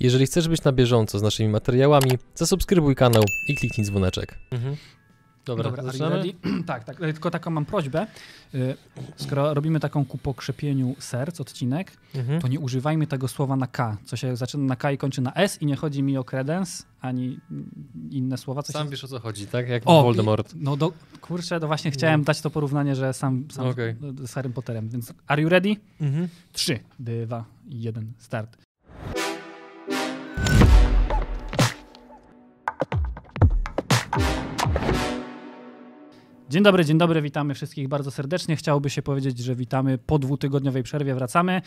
[0.00, 4.38] Jeżeli chcesz być na bieżąco z naszymi materiałami, zasubskrybuj kanał i kliknij dzwoneczek.
[4.50, 4.76] Mhm.
[5.44, 6.16] Dobra, Dobra, are you zaczynamy?
[6.16, 6.32] ready?
[6.66, 8.06] tak, tak, ale tylko taką mam prośbę.
[8.54, 8.76] Y,
[9.16, 12.40] Skoro robimy taką ku pokrzepieniu serc odcinek, Mhm.
[12.40, 15.34] to nie używajmy tego słowa na K, co się zaczyna na K i kończy na
[15.34, 17.38] S i nie chodzi mi o credence, ani
[18.10, 18.62] inne słowa.
[18.62, 18.90] Co Sam się...
[18.90, 19.68] wiesz o co chodzi, tak?
[19.68, 20.52] Jak O, Voldemort.
[20.56, 22.24] No do, kurczę, to właśnie chciałem No.
[22.24, 23.94] dać to porównanie, że sam, sam Okej.
[24.24, 25.76] z Harrym Potterem, więc are you ready?
[26.00, 26.28] Mhm.
[26.52, 28.67] 3, 2, 1, start.
[36.50, 38.56] Dzień dobry, dzień dobry, witamy wszystkich bardzo serdecznie.
[38.56, 41.62] Chciałoby się powiedzieć, że witamy po dwutygodniowej przerwie, wracamy,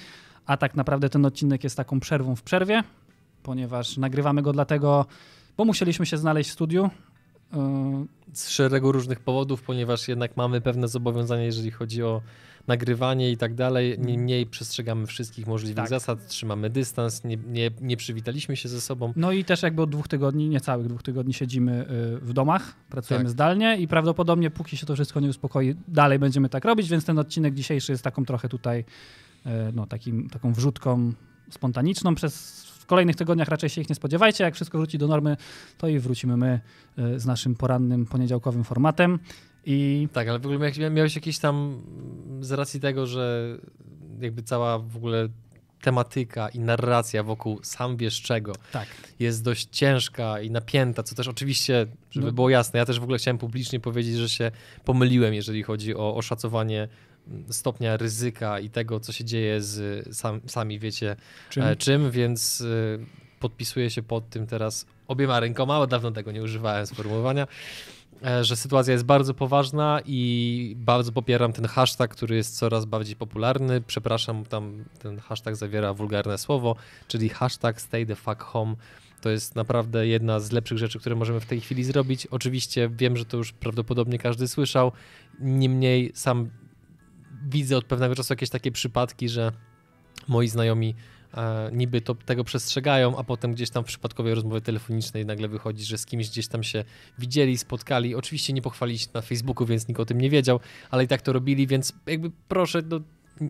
[0.45, 2.83] a tak naprawdę ten odcinek jest taką przerwą w przerwie,
[3.43, 5.05] ponieważ nagrywamy go dlatego,
[5.57, 6.89] bo musieliśmy się znaleźć w studiu.
[7.53, 7.59] Yy,
[8.33, 12.21] Z szeregu różnych powodów, ponieważ jednak mamy pewne zobowiązania, jeżeli chodzi o
[12.67, 13.95] nagrywanie i tak dalej.
[13.99, 15.89] Niemniej przestrzegamy wszystkich możliwych Tak.
[15.89, 19.13] zasad, trzymamy dystans, nie, nie, nie przywitaliśmy się ze sobą.
[19.15, 23.23] No i też jakby od dwóch tygodni, niecałych dwóch tygodni siedzimy y, w domach, pracujemy
[23.25, 23.31] Tak.
[23.31, 27.19] zdalnie i prawdopodobnie póki się to wszystko nie uspokoi, dalej będziemy tak robić, więc ten
[27.19, 28.79] odcinek dzisiejszy jest taką trochę tutaj
[29.45, 31.13] y, no, takim, taką wrzutką
[31.49, 32.15] spontaniczną.
[32.15, 34.43] Przez w kolejnych tygodniach raczej się ich nie spodziewajcie.
[34.43, 35.37] Jak wszystko wróci do normy,
[35.77, 36.59] to i wrócimy my
[36.99, 39.19] y, z naszym porannym poniedziałkowym formatem.
[39.65, 41.81] I Tak, ale w ogóle miałeś, jakiś tam,
[42.41, 43.57] z racji tego, że
[44.19, 45.27] jakby cała w ogóle
[45.81, 48.87] tematyka i narracja wokół sam wiesz czego tak,
[49.19, 52.33] jest dość ciężka i napięta, co też oczywiście, żeby No.
[52.33, 54.51] było jasne, ja też w ogóle chciałem publicznie powiedzieć, że się
[54.85, 56.87] pomyliłem, jeżeli chodzi o oszacowanie
[57.27, 61.15] mm, stopnia ryzyka i tego, co się dzieje z sam, sami wiecie
[61.49, 62.99] czym, czym, czym więc y,
[63.39, 67.47] podpisuję się pod tym teraz obiema rękoma, bo dawno tego nie używałem sformułowania, e,
[68.41, 73.81] że sytuacja jest bardzo poważna i bardzo popieram ten hashtag, który jest coraz bardziej popularny.
[73.81, 76.75] Przepraszam, tam ten hashtag zawiera wulgarne słowo,
[77.07, 78.75] czyli hashtag stay the fuck home.
[79.21, 82.27] To jest naprawdę jedna z lepszych rzeczy, które możemy w tej chwili zrobić.
[82.27, 84.91] Oczywiście wiem, że to już prawdopodobnie każdy słyszał.
[85.39, 86.49] Niemniej sam
[87.49, 89.51] widzę od pewnego czasu jakieś takie przypadki, że
[90.27, 90.95] moi znajomi
[91.33, 95.85] e, niby to, tego przestrzegają, a potem gdzieś tam w przypadkowej rozmowie telefonicznej nagle wychodzi,
[95.85, 96.83] że z kimś gdzieś tam się
[97.19, 98.15] widzieli, spotkali.
[98.15, 100.59] Oczywiście nie pochwalili się na Facebooku, więc nikt o tym nie wiedział,
[100.91, 102.99] ale i tak to robili, więc jakby proszę, no,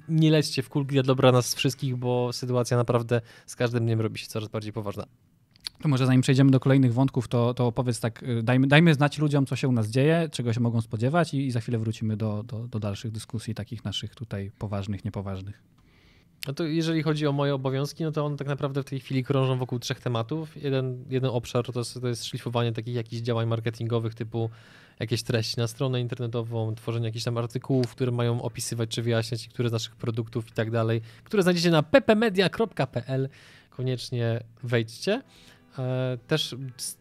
[0.10, 4.20] nie lećcie w kulki dla dobra nas wszystkich, bo sytuacja naprawdę z każdym dniem robi
[4.20, 5.06] się coraz bardziej poważna.
[5.82, 9.18] To może zanim przejdziemy do kolejnych wątków, to, to opowiedz tak, y, dajmy, dajmy znać
[9.18, 12.18] ludziom, co się u nas dzieje, czego się mogą spodziewać i, i za chwilę wrócimy
[12.18, 15.62] do, do, do dalszych dyskusji, takich naszych tutaj poważnych, niepoważnych.
[16.48, 19.24] No to jeżeli chodzi o moje obowiązki, no to one tak naprawdę w tej chwili
[19.24, 20.64] krążą wokół trzech tematów.
[20.64, 24.50] Jeden, jeden obszar to, jest- to jest szlifowanie takich jakichś działań marketingowych typu
[25.00, 29.70] jakieś treści na stronę internetową, tworzenie jakichś tam artykułów, które mają opisywać czy wyjaśniać niektóre
[29.70, 33.30] z naszych produktów i tak dalej, które znajdziecie na ppmedia.pl.
[33.70, 35.22] Koniecznie wejdźcie.
[35.80, 36.56] E, Też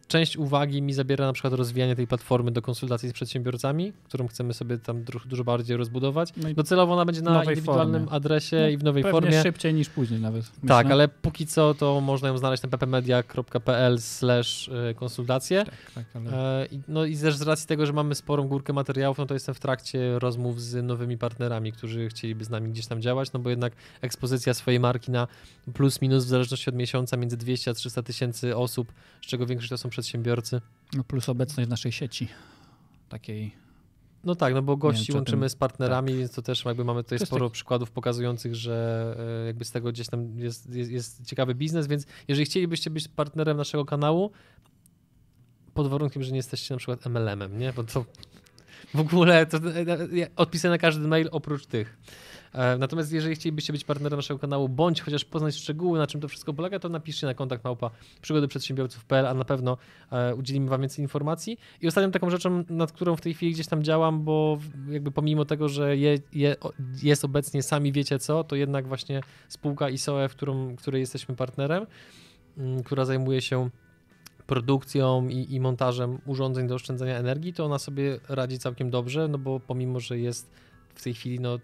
[0.07, 4.53] część uwagi mi zabiera na przykład rozwijanie tej platformy do konsultacji z przedsiębiorcami, którą chcemy
[4.53, 6.29] sobie tam dużo bardziej rozbudować.
[6.37, 8.15] No Docelowo ona będzie na indywidualnym formie.
[8.15, 9.41] adresie No, i w nowej Pewnie formie.
[9.41, 10.41] szybciej niż później nawet.
[10.63, 10.67] Myślę.
[10.67, 15.65] Tak, ale póki co to można ją znaleźć na ppmedia.pl slash y, konsultacje.
[15.65, 16.61] Tak, tak, ale...
[16.63, 19.55] E, No i też z racji tego, że mamy sporą górkę materiałów, no to jestem
[19.55, 23.49] w trakcie rozmów z nowymi partnerami, którzy chcieliby z nami gdzieś tam działać, no bo
[23.49, 25.27] jednak ekspozycja swojej marki na
[25.73, 29.69] plus minus w zależności od miesiąca między 200 a 300 tysięcy osób, z czego większość
[29.69, 30.61] to są przedsiębiorcy.
[30.93, 32.27] No plus obecność w naszej sieci
[33.09, 33.55] takiej.
[34.23, 37.19] No tak, no bo gości wiem, łączymy z partnerami, więc to też jakby mamy tutaj
[37.19, 41.55] sporo taki- przykładów pokazujących, że e, jakby z tego gdzieś tam jest, jest, jest ciekawy
[41.55, 44.31] biznes, więc jeżeli chcielibyście być partnerem naszego kanału,
[45.73, 47.73] pod warunkiem, że nie jesteście na przykład MLM-em, nie?
[47.73, 48.05] Bo to
[48.93, 49.81] w ogóle to, e,
[50.23, 51.97] e, odpisy na każdy mail oprócz tych.
[52.53, 56.27] E, Natomiast jeżeli chcielibyście być partnerem naszego kanału, bądź chociaż poznać szczegóły, na czym to
[56.27, 57.91] wszystko polega, to napiszcie na kontakt małpa
[58.21, 59.77] przygodyprzedsiębiorców.pl, a na pewno
[60.11, 61.57] e, udzielimy wam więcej informacji.
[61.81, 64.57] I ostatnią taką rzeczą, nad którą w tej chwili gdzieś tam działam, bo
[64.89, 66.55] jakby pomimo tego, że je, je,
[67.03, 71.85] jest obecnie sami wiecie co, to jednak właśnie spółka ISOE, w którą, której jesteśmy partnerem,
[72.57, 73.69] mm, która zajmuje się
[74.47, 79.37] produkcją i, i montażem urządzeń do oszczędzania energii, to ona sobie radzi całkiem dobrze, no
[79.37, 80.51] bo pomimo, że jest
[80.95, 81.59] w tej chwili no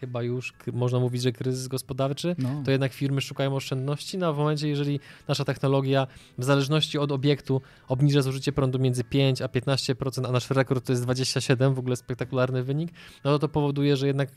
[0.00, 2.62] chyba już można mówić, że kryzys gospodarczy, No.
[2.64, 6.06] to jednak firmy szukają oszczędności, no a w momencie, jeżeli nasza technologia
[6.38, 10.92] w zależności od obiektu obniża zużycie prądu między 5 a 15%, a nasz rekord to
[10.92, 12.90] jest 27, w ogóle spektakularny wynik,
[13.24, 14.28] no to to powoduje, że jednak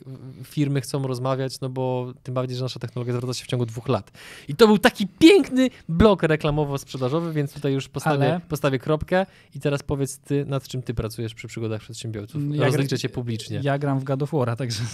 [0.44, 3.88] firmy chcą rozmawiać, no bo tym bardziej, że nasza technologia zwraca się w ciągu dwóch
[3.88, 4.12] lat.
[4.48, 9.26] I to był taki piękny blok reklamowo-sprzedażowy, więc tutaj już postawię, Ale- postawię kropkę
[9.56, 12.42] i teraz powiedz ty, nad czym ty pracujesz przy przygodach przedsiębiorców.
[12.56, 13.60] Ja Rozliczę cię publicznie.
[13.64, 14.82] Ja gram w God of War'a, także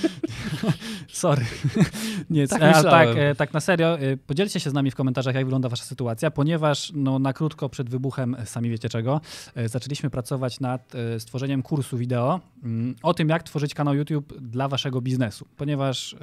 [1.08, 1.44] Sorry.
[2.30, 4.94] Nie, Tak e, ale tak, e, tak na serio, e, podzielcie się z nami w
[4.94, 9.20] komentarzach, jak wygląda wasza sytuacja, ponieważ no, na krótko przed wybuchem, sami wiecie czego,
[9.66, 15.00] zaczęliśmy pracować nad stworzeniem kursu wideo mm, o tym, jak tworzyć kanał YouTube dla waszego
[15.00, 16.16] biznesu, ponieważ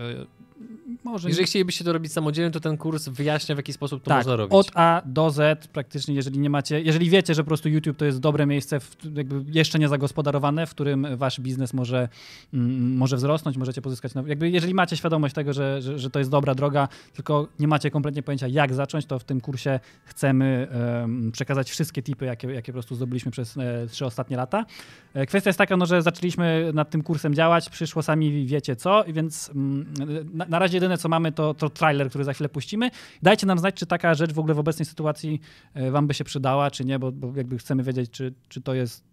[1.03, 1.29] może...
[1.29, 4.35] Jeżeli chcielibyście to robić samodzielnie, to ten kurs wyjaśnia, w jaki sposób to tak, można
[4.35, 4.53] robić.
[4.53, 8.05] od A do Z praktycznie, jeżeli nie macie, jeżeli wiecie, że po prostu YouTube to
[8.05, 12.09] jest dobre miejsce, w, jakby jeszcze nie zagospodarowane, w którym wasz biznes może,
[12.53, 16.19] mm, może wzrosnąć, możecie pozyskać, nowe, jakby jeżeli macie świadomość tego, że, że, że to
[16.19, 20.67] jest dobra droga, tylko nie macie kompletnie pojęcia jak zacząć, to w tym kursie chcemy
[20.71, 24.65] em, przekazać wszystkie tipy, jakie, jakie po prostu zdobyliśmy przez e, trzy ostatnie lata.
[25.13, 29.03] E, kwestia jest taka, no, że zaczęliśmy nad tym kursem działać, przyszło sami wiecie co,
[29.03, 29.93] i więc mm,
[30.33, 32.91] na, na razie jedyne co mamy to, to trailer, który za chwilę puścimy.
[33.23, 35.41] Dajcie nam znać, czy taka rzecz w ogóle w obecnej sytuacji
[35.73, 38.73] e, wam by się przydała, czy nie, bo, bo jakby chcemy wiedzieć, czy, czy to
[38.73, 39.03] jest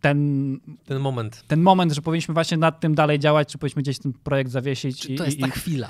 [0.00, 1.44] ten, Ten moment.
[1.48, 5.00] ten moment, że powinniśmy właśnie nad tym dalej działać, czy powinniśmy gdzieś ten projekt zawiesić.
[5.00, 5.88] Czy i, to jest ta i chwila?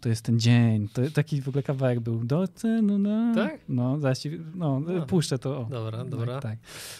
[0.00, 0.88] to jest ten dzień.
[0.88, 2.24] To taki w ogóle kawałek był.
[2.24, 3.34] Do cenu na...
[3.34, 3.60] Tak?
[3.68, 5.06] No, zaraz ci, no, No.
[5.06, 5.60] puszczę to.
[5.60, 5.64] O.
[5.64, 6.40] Dobra, dobra.
[6.40, 6.58] Tak, tak.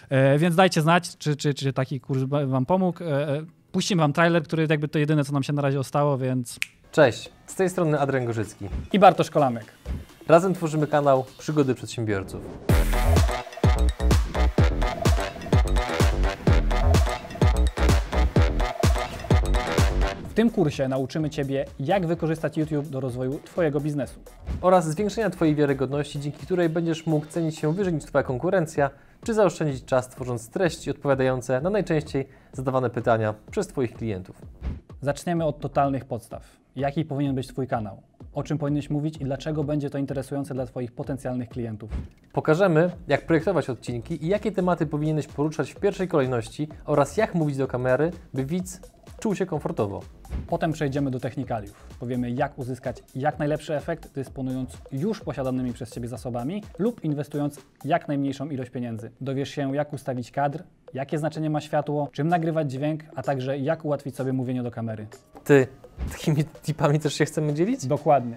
[0.08, 3.04] E, więc dajcie znać, czy, czy, czy taki kurs wam pomógł.
[3.04, 6.18] E, e, puścimy wam trailer, który jakby to jedyne, co nam się na razie ostało,
[6.18, 6.58] więc...
[6.92, 8.68] Cześć, z tej strony Adrian Gorzycki.
[8.92, 9.64] I Bartosz Kolamek.
[10.28, 12.40] Razem tworzymy kanał Przygody Przedsiębiorców.
[20.28, 24.20] W tym kursie nauczymy Ciebie, jak wykorzystać YouTube do rozwoju Twojego biznesu.
[24.60, 28.90] Oraz zwiększenia Twojej wiarygodności, dzięki której będziesz mógł cenić się wyżej niż Twoja konkurencja,
[29.24, 34.36] czy zaoszczędzić czas tworząc treści odpowiadające na najczęściej zadawane pytania przez Twoich klientów.
[35.00, 36.61] Zaczniemy od totalnych podstaw.
[36.76, 38.02] Jaki powinien być Twój kanał?
[38.34, 41.90] O czym powinieneś mówić i dlaczego będzie to interesujące dla Twoich potencjalnych klientów?
[42.32, 47.56] Pokażemy, jak projektować odcinki i jakie tematy powinieneś poruszać w pierwszej kolejności oraz jak mówić
[47.56, 48.91] do kamery, by widz
[49.22, 50.00] czuł się komfortowo.
[50.46, 51.86] Potem przejdziemy do technikaliów.
[52.00, 58.08] Powiemy, jak uzyskać jak najlepszy efekt, dysponując już posiadanymi przez Ciebie zasobami lub inwestując jak
[58.08, 59.10] najmniejszą ilość pieniędzy.
[59.20, 60.62] Dowiesz się, jak ustawić kadr,
[60.94, 65.06] jakie znaczenie ma światło, czym nagrywać dźwięk, a także jak ułatwić sobie mówienie do kamery.
[65.44, 65.66] Ty,
[66.12, 67.86] takimi tipami też się chcemy dzielić?
[67.86, 68.36] Dokładnie.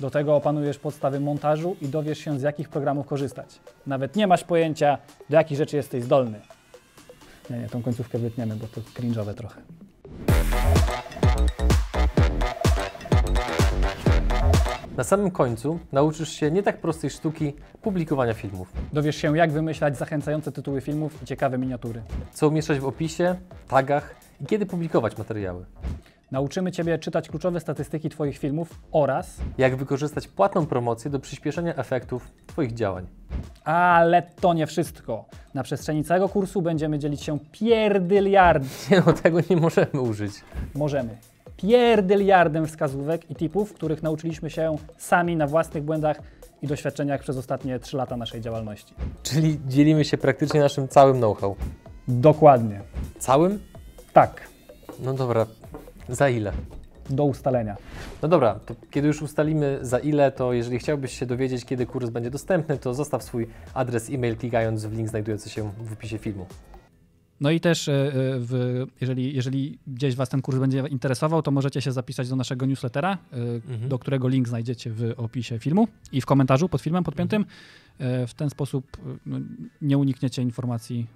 [0.00, 3.60] Do tego opanujesz podstawy montażu i dowiesz się, z jakich programów korzystać.
[3.86, 4.98] Nawet nie masz pojęcia,
[5.30, 6.40] do jakich rzeczy jesteś zdolny.
[7.50, 9.60] Nie, nie, tą końcówkę wytniemy, bo to cringe'owe trochę.
[14.96, 18.72] Na samym końcu nauczysz się nie tak prostej sztuki publikowania filmów.
[18.92, 22.02] Dowiesz się, jak wymyślać zachęcające tytuły filmów i ciekawe miniatury.
[22.32, 23.36] Co umieszczać w opisie,
[23.68, 25.64] tagach i kiedy publikować materiały.
[26.30, 32.30] Nauczymy Ciebie czytać kluczowe statystyki Twoich filmów oraz, Jak wykorzystać płatną promocję do przyspieszenia efektów
[32.46, 33.06] Twoich działań.
[33.64, 35.24] ale to nie wszystko.
[35.54, 40.32] Na przestrzeni całego kursu będziemy dzielić się pierdyliard, Nie no, tego nie możemy użyć.
[40.74, 41.16] możemy,
[41.56, 46.20] pierdyliardem wskazówek i tipów, których nauczyliśmy się sami na własnych błędach
[46.62, 48.94] i doświadczeniach przez ostatnie 3 lata naszej działalności.
[49.22, 51.56] Czyli dzielimy się praktycznie naszym całym know-how.
[52.08, 52.80] Dokładnie.
[53.18, 53.58] Całym?
[54.12, 54.40] Tak,
[55.00, 55.46] No dobra,
[56.08, 56.52] za ile?
[57.10, 57.76] do ustalenia.
[58.22, 62.10] No dobra, to kiedy już ustalimy za ile, to jeżeli chciałbyś się dowiedzieć, kiedy kurs
[62.10, 66.46] będzie dostępny, to zostaw swój adres e-mail klikając w link znajdujący się w opisie filmu.
[67.40, 71.50] No i też, e, e, w, jeżeli, jeżeli gdzieś Was ten kurs będzie interesował, to
[71.50, 73.36] możecie się zapisać do naszego newslettera, e,
[73.72, 73.88] Mhm.
[73.88, 77.44] do którego link znajdziecie w opisie filmu i w komentarzu pod filmem podpiętym.
[77.98, 79.38] E, W ten sposób no,
[79.82, 81.06] nie unikniecie informacji,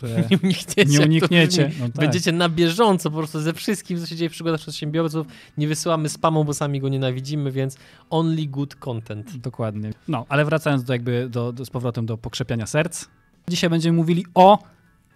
[0.00, 0.84] które Nie unikniecie.
[0.84, 1.70] nie unikniecie.
[1.80, 1.96] No tak.
[1.96, 5.26] Będziecie na bieżąco po prostu ze wszystkim, co się dzieje w przygodach przedsiębiorców.
[5.58, 7.76] Nie wysyłamy spamu, bo sami go nienawidzimy, więc
[8.10, 9.36] only good content.
[9.36, 9.92] Dokładnie.
[10.08, 13.06] No, ale wracając do jakby do, do, z powrotem do pokrzepiania serc.
[13.48, 14.58] Dzisiaj będziemy mówili o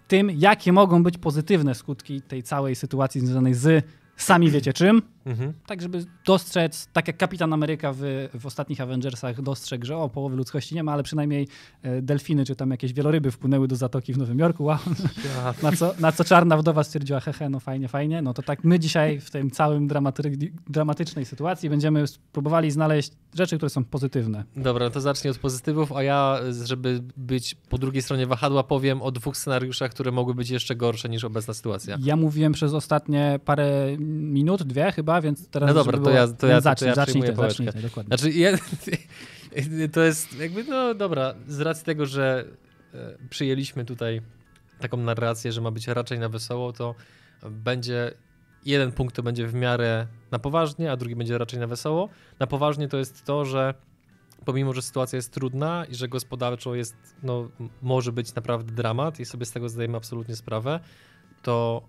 [0.07, 3.85] tym, jakie mogą być pozytywne skutki tej całej sytuacji związanej z
[4.17, 5.01] sami wiecie czym.
[5.25, 5.53] Mhm.
[5.65, 7.99] Tak, żeby dostrzec, tak jak Kapitan Ameryka w,
[8.39, 11.47] w ostatnich Avengersach dostrzegł, że o, połowy ludzkości nie ma, ale przynajmniej
[11.81, 14.63] e, delfiny czy tam jakieś wieloryby wpłynęły do zatoki w Nowym Jorku.
[14.63, 14.77] Wow.
[15.63, 18.21] Na, co, na co czarna wdowa stwierdziła, hehe, no fajnie, fajnie.
[18.21, 23.57] No to tak my dzisiaj w tym całym dramaty- dramatycznej sytuacji będziemy spróbowali znaleźć rzeczy,
[23.57, 24.43] które są pozytywne.
[24.55, 29.11] Dobra, to zacznij od pozytywów, a ja, żeby być po drugiej stronie wahadła, powiem o
[29.11, 31.97] dwóch scenariuszach, które mogły być jeszcze gorsze niż obecna sytuacja.
[32.03, 36.47] Ja mówiłem przez ostatnie parę minut, dwie chyba, więc teraz No dobra, to ja- to
[36.47, 38.17] ja- to zacznij, ja zacznij, ty, zacznij ty, dokładnie.
[38.17, 38.51] Znaczy, ja,
[39.93, 42.45] to jest jakby, no dobra, z racji tego, że
[42.93, 44.21] e, przyjęliśmy tutaj
[44.79, 46.95] taką narrację, że ma być raczej na wesoło, to
[47.51, 48.11] będzie
[48.65, 52.09] jeden punkt to będzie w miarę na poważnie, a drugi będzie raczej na wesoło.
[52.39, 53.73] Na poważnie to jest to, że
[54.45, 57.49] pomimo, że sytuacja jest trudna i że gospodarczo jest, no,
[57.81, 60.79] może być naprawdę dramat i sobie z tego zdajemy absolutnie sprawę,
[61.41, 61.87] to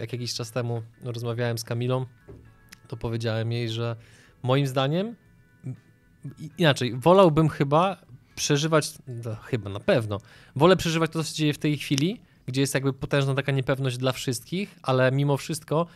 [0.00, 2.06] jak jakiś czas temu rozmawiałem z Kamilą,
[2.88, 3.96] to powiedziałem jej, że
[4.42, 5.16] moim zdaniem
[6.58, 7.96] inaczej, wolałbym chyba
[8.34, 8.92] przeżywać,
[9.24, 10.20] no, chyba na pewno,
[10.56, 13.96] wolę przeżywać to, co się dzieje w tej chwili, gdzie jest jakby potężna taka niepewność
[13.96, 15.86] dla wszystkich, ale mimo wszystko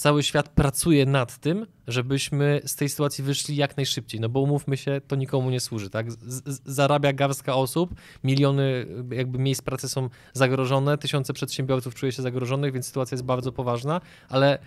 [0.00, 4.76] cały świat pracuje nad tym, żebyśmy z tej sytuacji wyszli jak najszybciej, no bo umówmy
[4.76, 6.06] się, to nikomu nie służy, tak?
[6.64, 12.86] Zarabia garstka osób, miliony jakby miejsc pracy są zagrożone, tysiące przedsiębiorców czuje się zagrożonych, więc
[12.86, 14.58] sytuacja jest bardzo poważna, ale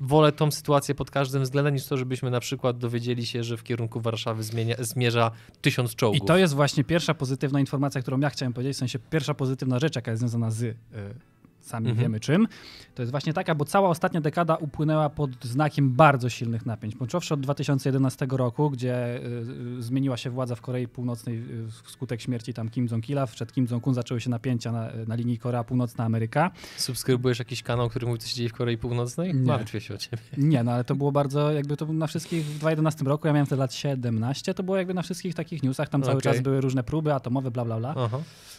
[0.00, 3.62] wolę tą sytuację pod każdym względem niż to, żebyśmy na przykład dowiedzieli się, że w
[3.62, 5.30] kierunku Warszawy zmienia, zmierza
[5.60, 6.22] tysiąc czołgów.
[6.22, 9.78] I to jest właśnie pierwsza pozytywna informacja, którą ja chciałem powiedzieć, w sensie pierwsza pozytywna
[9.78, 10.74] rzecz, jaka jest związana z y,
[11.62, 12.02] sami Mhm.
[12.04, 12.48] wiemy czym.
[12.94, 16.96] To jest właśnie taka, bo cała ostatnia dekada upłynęła pod znakiem bardzo silnych napięć.
[16.96, 19.20] Począwszy od 2011 roku, gdzie y,
[19.78, 23.26] y, zmieniła się władza w Korei Północnej y, wskutek śmierci tam Kim Jong-ila.
[23.26, 26.50] Przed Kim Jong-un zaczęły się napięcia na, na linii Korea Północna-Ameryka.
[26.76, 29.34] Subskrybujesz jakiś kanał, który mówi, co się dzieje w Korei Północnej?
[29.34, 29.40] Nie.
[29.52, 30.22] Martwię się o ciebie.
[30.38, 33.46] Nie, no ale to było bardzo, jakby to na wszystkich, w 2011 roku, ja miałem
[33.46, 36.32] wtedy lat 17, to było jakby na wszystkich takich newsach, tam cały Okej.
[36.32, 37.94] czas były różne próby atomowe, bla, bla, bla.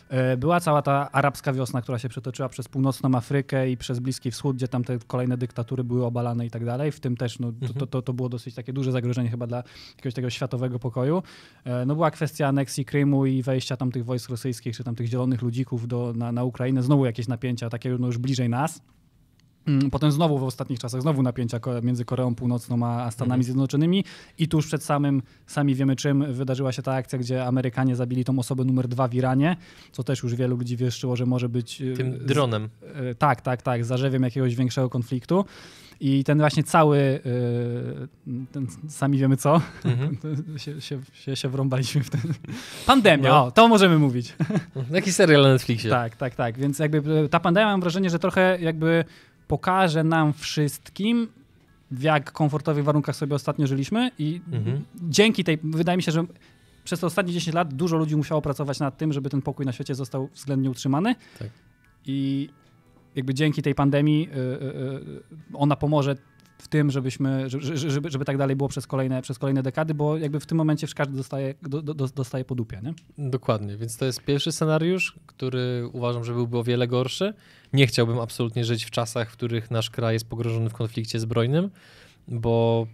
[0.10, 2.67] E, Była cała ta arabska wiosna, która się przetoczyła przez
[3.01, 6.65] północną Afrykę i przez Bliski Wschód, gdzie tam te kolejne dyktatury były obalane i tak
[6.65, 6.91] dalej.
[6.91, 7.88] W tym też no, to, Mhm.
[7.88, 9.63] to, to, było dosyć takie duże zagrożenie chyba dla
[9.97, 11.23] jakiegoś tego światowego pokoju.
[11.65, 15.07] E, No była kwestia aneksji Krymu i wejścia tam tych wojsk rosyjskich, czy tam tych
[15.07, 16.83] zielonych ludzików do, na, na Ukrainę.
[16.83, 18.81] Znowu jakieś napięcia, takie no, już bliżej nas.
[19.67, 23.43] Mm, Potem znowu w ostatnich czasach, znowu napięcia między Koreą Północną a Stanami Mhm.
[23.43, 24.03] Zjednoczonymi
[24.39, 28.39] i tuż przed samym, sami wiemy czym, wydarzyła się ta akcja, gdzie Amerykanie zabili tą
[28.39, 29.55] osobę numer dwa w Iranie,
[29.91, 31.82] co też już wielu ludzi wieszczyło, że może być...
[31.82, 32.70] e, Tym dronem.
[32.96, 35.46] e, Tak, tak, tak, zarzewiem jakiegoś większego konfliktu.
[36.00, 40.17] I ten właśnie cały, e, ten, sami wiemy co, Mhm.
[40.60, 42.22] się, się, się, wrąbaliśmy w ten...
[42.88, 43.46] Pandemia, No.
[43.46, 44.36] o, to możemy mówić.
[44.91, 45.89] Jaki serial na Netflixie?
[45.89, 46.58] Tak, tak, tak.
[46.58, 49.05] Więc jakby ta pandemia mam wrażenie, że trochę jakby
[49.53, 51.27] pokaże nam wszystkim,
[51.91, 54.86] w jak komfortowych warunkach sobie ostatnio żyliśmy i Mhm.
[54.95, 56.25] dzięki tej, wydaje mi się, że
[56.83, 59.72] przez te ostatnie 10 lat dużo ludzi musiało pracować nad tym, żeby ten pokój na
[59.72, 61.15] świecie został względnie utrzymany.
[61.39, 61.50] Tak.
[62.05, 62.50] I
[63.15, 66.15] jakby dzięki tej pandemii y, y, y, ona pomoże
[66.63, 70.17] w tym, żebyśmy, żeby, żeby, żeby tak dalej było przez kolejne, przez kolejne dekady, bo
[70.17, 72.93] jakby w tym momencie każdy dostaje, do, do, dostaje po dupie, nie?
[73.29, 77.34] Dokładnie, więc to jest pierwszy scenariusz, który uważam, że byłby o wiele gorszy.
[77.74, 81.70] Nie chciałbym absolutnie żyć w czasach, w których nasz kraj jest pogrążony w konflikcie zbrojnym,
[82.27, 82.88] bo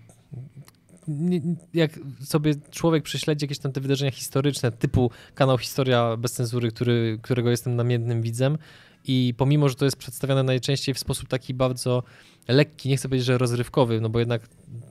[1.74, 7.20] jak sobie człowiek prześledzi jakieś tam te wydarzenia historyczne, typu kanał Historia bez cenzury, który,
[7.22, 8.58] którego jestem namiętnym widzem
[9.06, 12.04] i pomimo, że to jest przedstawiane najczęściej w sposób taki bardzo
[12.48, 14.42] lekki, nie chcę powiedzieć, że rozrywkowy, no bo jednak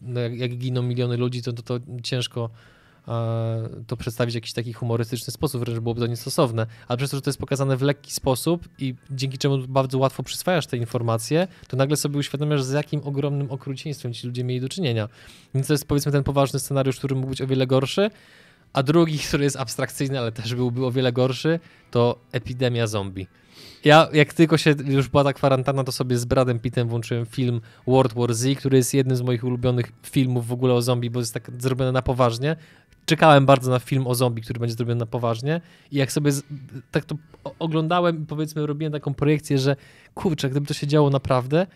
[0.02, 2.50] no jak, giną miliony ludzi, to, to, to ciężko
[3.08, 7.16] e, to przedstawić w jakiś taki humorystyczny sposób, wręcz byłoby to niestosowne, ale przez to,
[7.16, 11.48] że to jest pokazane w lekki sposób i dzięki czemu bardzo łatwo przyswajasz te informacje,
[11.68, 15.08] to nagle sobie uświadamiasz, z jakim ogromnym okrucieństwem ci ludzie mieli do czynienia.
[15.54, 18.10] Więc to jest powiedzmy ten poważny scenariusz, który mógł być o wiele gorszy,
[18.72, 21.60] a drugi, który jest abstrakcyjny, ale też byłby o wiele gorszy,
[21.90, 23.26] to epidemia zombie.
[23.84, 27.60] Ja, jak tylko się już była ta kwarantanna, to sobie z Bradem Pittem włączyłem film
[27.86, 31.20] World War Z, który jest jednym z moich ulubionych filmów w ogóle o zombie, bo
[31.20, 32.56] jest tak zrobione na poważnie.
[33.06, 35.60] Czekałem bardzo na film o zombie, który będzie zrobiony na poważnie
[35.92, 36.42] i jak sobie z,
[36.90, 37.16] tak to
[37.58, 39.76] oglądałem i powiedzmy robiłem taką projekcję, że
[40.14, 41.66] kurczę, gdyby to się działo naprawdę,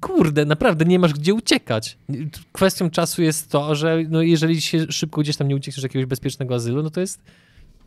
[0.00, 1.98] kurde, naprawdę nie masz gdzie uciekać.
[2.52, 6.54] Kwestią czasu jest to, że no jeżeli się szybko gdzieś tam nie uciekniesz jakiegoś bezpiecznego
[6.54, 7.22] azylu, no to jest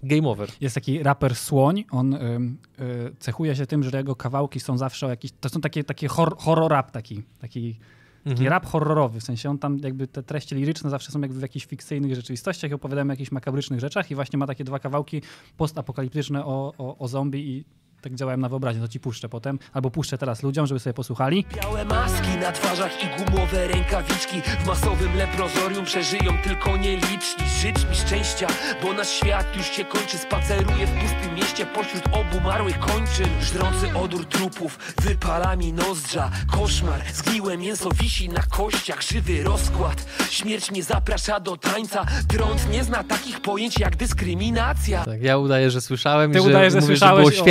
[0.04, 0.50] game over.
[0.62, 5.08] Jest taki raper Słoń, on ym, y, cechuje się tym, że jego kawałki są zawsze
[5.08, 7.76] o jakiś, to są takie, takie hor, horror rap taki, taki,
[8.24, 8.48] taki Mhm.
[8.48, 11.66] rap horrorowy, w sensie on tam jakby te treści liryczne zawsze są jakby w jakichś
[11.66, 15.22] fikcyjnych rzeczywistościach i opowiadają o jakichś makabrycznych rzeczach i właśnie ma takie dwa kawałki
[15.58, 17.66] postapokaliptyczne o, o, o zombie i
[18.02, 21.46] tak działałem na wyobraźnię, to ci puszczę potem, albo puszczę teraz ludziom, żeby sobie posłuchali.
[21.64, 24.42] Białe maski na twarzach i gumowe rękawiczki.
[24.64, 27.46] W masowym leprozorium przeżyją tylko nieliczni.
[27.62, 28.48] Życz mi szczęścia,
[28.84, 30.18] bo nasz świat już się kończy.
[30.18, 33.28] Spaceruję w pustym mieście pośród obumarłych kończyn.
[33.42, 36.32] Żrący odór trupów wypala mi nozdrza.
[36.52, 39.02] Koszmar, zgniłe mięso wisi na kościach.
[39.02, 42.06] Żywy rozkład, śmierć mnie zaprasza do tańca.
[42.28, 45.06] Trąd nie zna takich pojęć jak dyskryminacja.
[45.06, 47.46] Tak, ja udaję, że słyszałem Ty i że udajesz, że mówię, słyszałeś, że było o-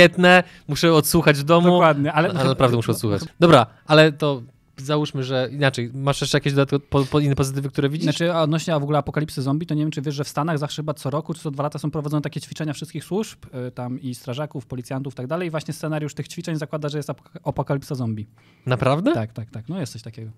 [0.67, 1.67] muszę odsłuchać w domu.
[1.67, 2.29] Dokładnie, ale...
[2.29, 3.21] Ale naprawdę muszę odsłuchać.
[3.39, 4.41] Dobra, ale to
[4.77, 5.91] załóżmy, że inaczej.
[5.93, 8.03] Masz jeszcze jakieś dodatkowe po, po inne pozytywy, które widzisz?
[8.03, 10.57] Znaczy, a odnośnie w ogóle apokalipsy zombie, to nie wiem, czy wiesz, że w Stanach
[10.57, 13.71] zawsze chyba co roku, czy co dwa lata są prowadzone takie ćwiczenia wszystkich służb, y,
[13.71, 15.47] tam i strażaków, policjantów i tak dalej.
[15.47, 18.27] I właśnie scenariusz tych ćwiczeń zakłada, że jest ap- apokalipsa zombie.
[18.65, 19.13] Naprawdę?
[19.13, 19.69] Tak, tak, tak.
[19.69, 20.31] No jest coś takiego.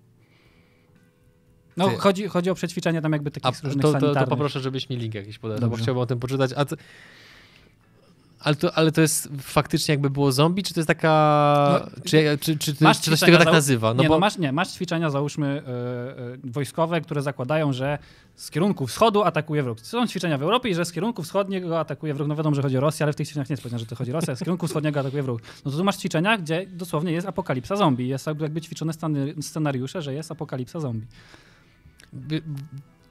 [1.76, 4.28] No, Ty- chodzi, chodzi o przećwiczenia tam jakby A takich różnych to, to, to sanitarnych.
[4.28, 6.50] poproszę, żebyś mi link jakiś podał, bo chciałbym o tym poczytać.
[6.56, 6.76] A, ty-
[8.44, 11.80] Ale to, ale to jest faktycznie jakby było zombie, czy to jest taka...
[11.84, 13.94] No, czy, czy, czy, czy, masz to się tego tak nazywa?
[13.94, 15.62] No nie, bo no masz, nie, masz ćwiczenia, załóżmy,
[16.46, 17.98] e, wojskowe, które zakładają, że
[18.34, 19.80] z kierunku wschodu atakuje wróg.
[19.80, 22.28] Są ćwiczenia w Europie i że z kierunku wschodniego atakuje wróg.
[22.28, 23.96] No wiadomo, że chodzi o Rosję, ale w tych ćwiczeniach nie jest powiedziane, że to
[23.96, 24.36] chodzi o Rosję.
[24.36, 25.42] Z kierunku wschodniego atakuje wróg.
[25.64, 28.08] No to tu masz ćwiczenia, gdzie dosłownie jest apokalipsa zombie.
[28.08, 28.92] Jest jakby ćwiczone
[29.40, 31.06] scenariusze, że jest apokalipsa zombie.
[32.12, 32.42] by-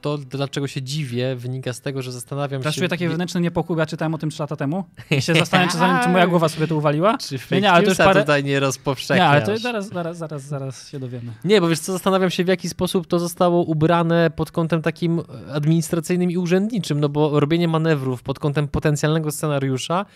[0.04, 2.78] to, dlaczego się dziwię, wynika z tego, że zastanawiam Teraz się...
[2.78, 6.04] czuję taki wewnętrzny niepokój, ja czytałem o tym 3 lata temu i się zastanawiam czasami,
[6.04, 7.18] czy moja głowa sobie to uwaliła.
[7.18, 9.18] Czy Nie, nie, ale to już parę- tutaj nie rozpowszechniasz?
[9.18, 11.32] Nie, ale to zaraz, zaraz, zaraz, zaraz się dowiemy.
[11.44, 15.22] Nie, bo wiesz co, zastanawiam się w jaki sposób to zostało ubrane pod kątem takim
[15.52, 20.06] administracyjnym i urzędniczym, no bo robienie manewrów pod kątem potencjalnego scenariusza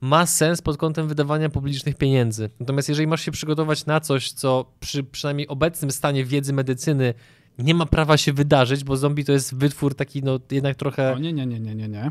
[0.00, 2.50] ma sens pod kątem wydawania publicznych pieniędzy.
[2.60, 7.14] Natomiast jeżeli masz się przygotować na coś, co przy przynajmniej obecnym stanie wiedzy medycyny
[7.58, 11.12] nie ma prawa się wydarzyć, bo zombie to jest wytwór taki no jednak trochę...
[11.14, 12.10] O, nie, nie, nie, nie, nie, nie.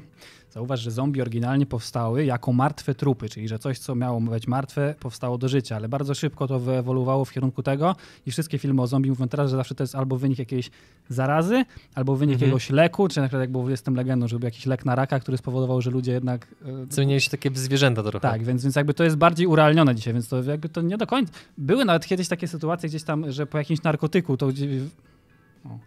[0.51, 4.95] Zauważ, że zombie oryginalnie powstały jako martwe trupy, czyli że coś, co miało być martwe,
[4.99, 7.95] powstało do życia, ale bardzo szybko to wyewoluowało w kierunku tego
[8.25, 10.69] i wszystkie filmy o zombie mówią teraz, że zawsze to jest albo wynik jakiejś
[11.09, 12.49] zarazy, albo wynik Mhm.
[12.51, 15.19] jakiegoś leku, czy na przykład jak było Jestem legendą, że był jakiś lek na raka,
[15.19, 16.47] który spowodował, że ludzie jednak...
[16.65, 18.19] e, Zamieniają się takie zwierzęta trochę.
[18.19, 21.07] tak, więc, więc jakby to jest bardziej urealnione dzisiaj, więc to jakby to nie do
[21.07, 21.33] końca.
[21.57, 24.47] Były nawet kiedyś takie sytuacje gdzieś tam, że po jakimś narkotyku to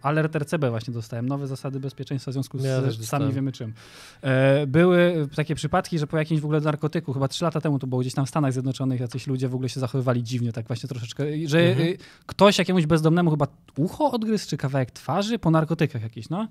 [0.01, 3.73] alert RCB właśnie dostałem, nowe zasady bezpieczeństwa w związku z Ja też sami wiemy czym.
[4.21, 7.87] E, były takie przypadki, że po jakimś w ogóle narkotyku, chyba trzy lata temu to
[7.87, 10.89] było gdzieś tam w Stanach Zjednoczonych, jacyś ludzie w ogóle się zachowywali dziwnie, tak właśnie
[10.89, 11.87] troszeczkę, że Mhm.
[11.87, 16.47] y, ktoś jakiemuś bezdomnemu chyba ucho odgryzł, czy kawałek twarzy po narkotykach jakiś, no.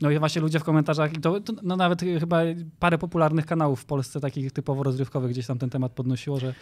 [0.00, 2.40] No i właśnie ludzie w komentarzach, to, to no nawet chyba
[2.78, 6.54] parę popularnych kanałów w Polsce, takich typowo rozrywkowych, gdzieś tam ten temat podnosiło, że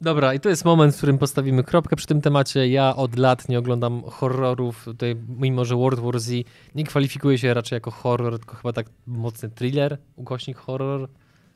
[0.00, 2.68] Dobra, i to jest moment, w którym postawimy kropkę przy tym temacie.
[2.68, 4.84] Ja od lat nie oglądam horrorów.
[4.84, 8.86] Tutaj, mimo że World War Z nie kwalifikuje się raczej jako horror, tylko chyba tak
[9.06, 11.08] mocny thriller, ukośnik horror.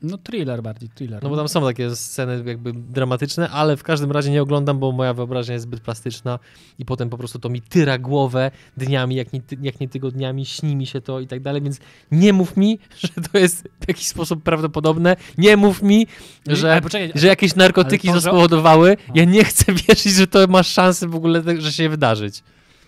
[0.05, 1.23] No thriller bardziej, thriller.
[1.23, 4.91] No bo tam są takie sceny jakby dramatyczne, ale w każdym razie nie oglądam, bo
[4.91, 6.39] moja wyobraźnia jest zbyt plastyczna
[6.79, 10.75] i potem po prostu to mi tyra głowę dniami, jak nie, jak nie tygodniami, śni
[10.75, 11.79] mi się to i tak dalej, więc
[12.11, 15.15] nie mów mi, że to jest w jakiś sposób prawdopodobne.
[15.37, 16.07] Nie mów mi,
[16.47, 16.79] że...
[16.83, 18.97] Poczekaj, że jakieś narkotyki to spowodowały.
[19.15, 22.43] Ja nie chcę wierzyć, że to ma szansę w ogóle, że się wydarzyć.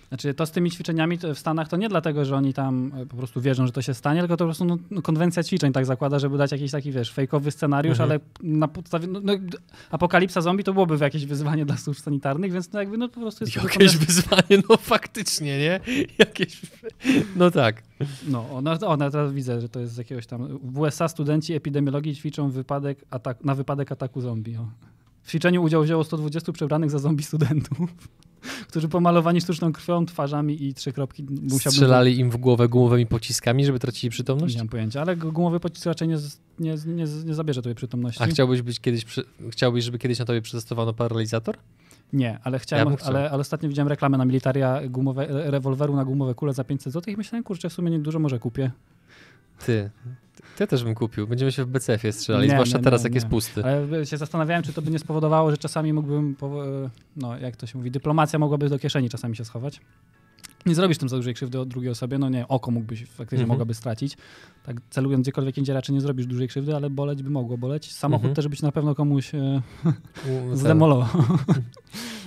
[0.09, 3.17] Znaczy to z tymi ćwiczeniami w Stanach to nie dlatego, że oni tam e, po
[3.17, 5.85] prostu wierzą, że to się stanie, tylko to po prostu no, no, konwencja ćwiczeń tak
[5.85, 8.09] zakłada, żeby dać jakiś taki, wiesz, fejkowy scenariusz, Mhm.
[8.11, 8.19] ale
[8.57, 9.33] na podstawie, no, no,
[9.91, 13.43] apokalipsa zombie to byłoby jakieś wyzwanie dla służb sanitarnych, więc no jakby no po prostu
[13.43, 15.79] jest Jakieś wykonane- wyzwanie, no faktycznie, nie?
[16.17, 16.61] Jakieś...
[17.35, 17.83] No tak.
[18.27, 22.15] No, ona, ona teraz widzę, że to jest z jakiegoś tam, w USA studenci epidemiologii
[22.15, 24.57] ćwiczą wypadek atak, na wypadek ataku zombie.
[24.57, 24.67] O.
[25.27, 27.77] W ćwiczeniu udział wzięło 120 przebranych za zombie studentów,
[28.69, 31.71] którzy pomalowani sztuczną krwią, twarzami i trzy kropki musiałbym...
[31.71, 34.57] Strzelali im w głowę gumowymi pociskami, żeby tracili Nie przytomność?
[34.57, 36.17] mam pojęcia, ale gu- gumowy pocisk raczej nie,
[36.59, 38.23] nie, nie, nie zabierze tobie przytomności.
[38.23, 39.05] A chciałbyś być kiedyś,
[39.51, 41.57] chciałbyś, żeby kiedyś na tobie przetestowano paralizator?
[42.13, 46.35] Nie, ale chciałem, Ja ale, ale ostatnio widziałem reklamę na militaria gumowe, rewolweru na gumowe
[46.35, 48.71] kule za 500 zł i myślałem, kurczę, w sumie nie dużo może kupię.
[49.65, 49.89] Ty.
[50.57, 51.27] Ty też bym kupił.
[51.27, 53.63] Będziemy się w BCF-ie strzelali, Nie, zwłaszcza nie, teraz, nie, jak jest pusty.
[53.65, 57.67] Ale się zastanawiałem, czy to by nie spowodowało, że czasami mógłbym, e, no jak to
[57.67, 59.81] się mówi, dyplomacja mogłaby do kieszeni czasami się schować.
[60.65, 63.49] Nie zrobisz tym za dużej krzywdy od drugiej osobie, no nie, oko mógłbyś faktycznie Mhm.
[63.49, 64.17] mogłaby stracić.
[64.63, 67.93] Tak celując gdziekolwiek indziej raczej nie zrobisz dużej krzywdy, ale boleć by mogło boleć.
[67.93, 68.35] Samochód Mhm.
[68.35, 69.61] też byś na pewno komuś e,
[70.25, 70.57] ten.
[70.57, 71.07] zdemolował.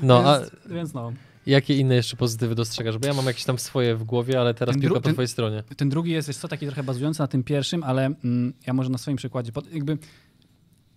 [0.02, 1.12] No, a więc, więc no.
[1.46, 2.98] Jakie inne jeszcze pozytywy dostrzegasz?
[2.98, 5.28] Bo ja mam jakieś tam swoje w głowie, ale teraz Ten piłka po ten- twojej
[5.28, 5.62] stronie.
[5.76, 8.90] Ten drugi jest, jest co, taki trochę bazujący na tym pierwszym, ale mm, ja może
[8.90, 9.52] na swoim przykładzie.
[9.52, 9.98] Pod, jakby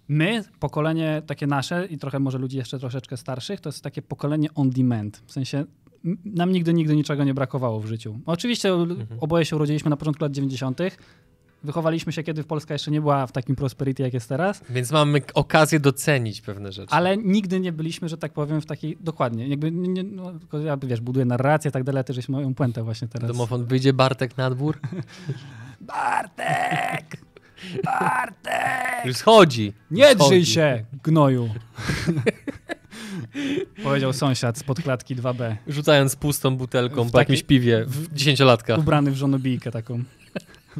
[0.07, 4.47] my, pokolenie takie nasze i trochę może ludzi jeszcze troszeczkę starszych, to jest takie pokolenie
[4.55, 5.23] on demand.
[5.25, 5.65] W sensie
[6.25, 8.19] nam nigdy, nigdy niczego nie brakowało w życiu.
[8.25, 9.07] Oczywiście Mhm.
[9.19, 10.79] oboje się urodziliśmy na początku lat 90.
[11.63, 15.21] Wychowaliśmy się, kiedy Polska jeszcze nie była w takim prosperity, jak jest teraz, Więc mamy
[15.33, 16.93] okazję docenić pewne rzeczy.
[16.93, 20.77] ale nigdy nie byliśmy, że tak powiem, w takiej, dokładnie, jakby, nie, no, tylko ja,
[20.77, 23.27] wiesz, buduję narrację i tak dalej, też żeśmy moją puentę właśnie teraz.
[23.27, 24.79] Domofon, wyjdzie Bartek na dwór?
[25.81, 27.17] Bartek!
[27.83, 29.05] Bartek!
[29.05, 29.73] Już schodzi.
[29.91, 31.49] Nie drzyj się, gnoju.
[33.83, 39.11] Powiedział sąsiad spod klatki 2B, Rzucając pustą butelką W po jakimś piwie w dziesięciolatka, ubrany
[39.11, 40.03] w żonobijkę taką.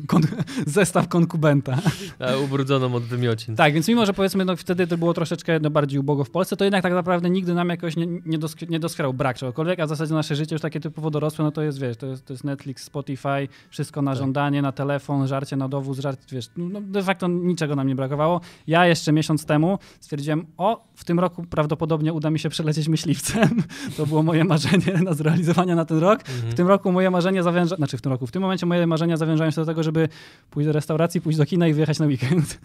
[0.08, 0.21] Kon,
[0.67, 1.77] zestaw konkubenta.
[2.19, 3.56] a ubrudzoną od wymiocin.
[3.56, 6.58] Tak, więc mimo, że powiedzmy no, wtedy to było troszeczkę no, bardziej ubogo w Polsce,
[6.58, 9.86] to jednak tak naprawdę nigdy nam jakoś nie, nie, dosk- nie doskwierał brak czegokolwiek, a
[9.86, 12.34] w zasadzie nasze życie już takie typowo dorosłe, no to jest, wiesz, to jest, to
[12.34, 14.17] jest Netflix, Spotify, wszystko na Tak.
[14.19, 18.41] żądanie, na telefon, żarcie na dowóz, żart, wiesz, no de facto niczego nam nie brakowało.
[18.67, 23.49] Ja jeszcze miesiąc temu stwierdziłem, o, w tym roku prawdopodobnie uda mi się przelecieć myśliwcem.
[23.97, 26.23] To było moje marzenie na zrealizowanie na ten rok.
[26.23, 26.53] W Mhm.
[26.53, 29.51] tym roku moje marzenia zawęża, znaczy w tym roku, w tym momencie moje marzenia zawężają
[29.51, 30.10] się do tego, tego, żeby
[30.50, 32.60] pójść do restauracji, pójść do kina i wyjechać na weekend.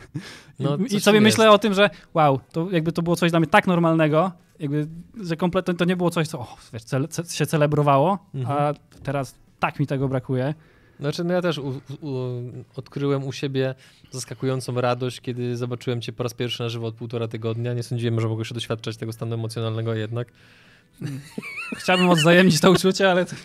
[0.58, 1.54] No, I, sobie myślę jest.
[1.54, 4.86] o tym, że wow, to jakby to było coś dla mnie tak normalnego, jakby,
[5.24, 8.58] że kompletnie to nie było coś, co o, wiesz, cele, ce, się celebrowało, Mhm.
[8.58, 10.54] a teraz tak mi tego brakuje.
[11.00, 11.68] Znaczy, no ja też u,
[12.00, 12.10] u,
[12.76, 13.74] odkryłem u siebie
[14.10, 17.74] zaskakującą radość, kiedy zobaczyłem cię po raz pierwszy na żywo od półtora tygodnia.
[17.74, 20.28] Nie sądziłem, że mogę jeszcze doświadczać tego stanu emocjonalnego jednak.
[21.76, 23.36] Chciałbym odwzajemnić to uczucie, ale to,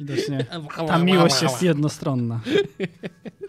[0.00, 0.44] widocznie
[0.88, 2.40] ta miłość jest jednostronna.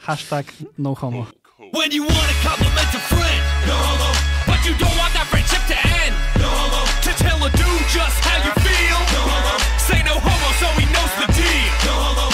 [0.02, 0.46] Hashtag
[0.78, 1.26] no homo.
[1.74, 4.12] When you wanna compliment a friend, no homo.
[4.48, 5.74] But you don't want that friendship to
[6.06, 6.86] end, no homo.
[7.04, 9.60] To tell a dude just how you feel, no homo.
[9.88, 12.32] Say no homo so he knows the deal, no homo.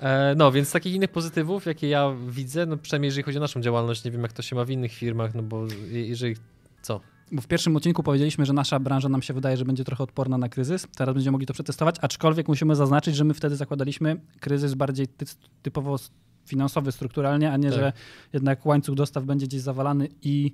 [0.00, 3.60] E, no, więc takich innych pozytywów, jakie ja widzę, no przynajmniej jeżeli chodzi o naszą
[3.60, 6.36] działalność, nie wiem jak to się ma w innych firmach, no bo je- jeżeli...
[6.82, 7.00] Co?
[7.32, 10.38] Bo w pierwszym odcinku powiedzieliśmy, że nasza branża nam się wydaje, że będzie trochę odporna
[10.38, 10.86] na kryzys.
[10.96, 15.26] Teraz będziemy mogli to przetestować, aczkolwiek musimy zaznaczyć, że my wtedy zakładaliśmy kryzys bardziej ty
[15.62, 15.96] typowo
[16.46, 17.78] finansowy, strukturalnie, a nie, Tak.
[17.78, 17.92] że
[18.32, 20.52] jednak łańcuch dostaw będzie gdzieś zawalany i,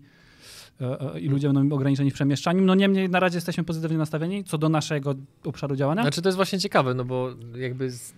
[0.80, 2.64] e, e, i ludzie będą ograniczeni w przemieszczaniu.
[2.64, 6.02] No niemniej na razie jesteśmy pozytywnie nastawieni co do naszego obszaru działania.
[6.02, 8.12] Znaczy to jest właśnie ciekawe, no bo jakby z,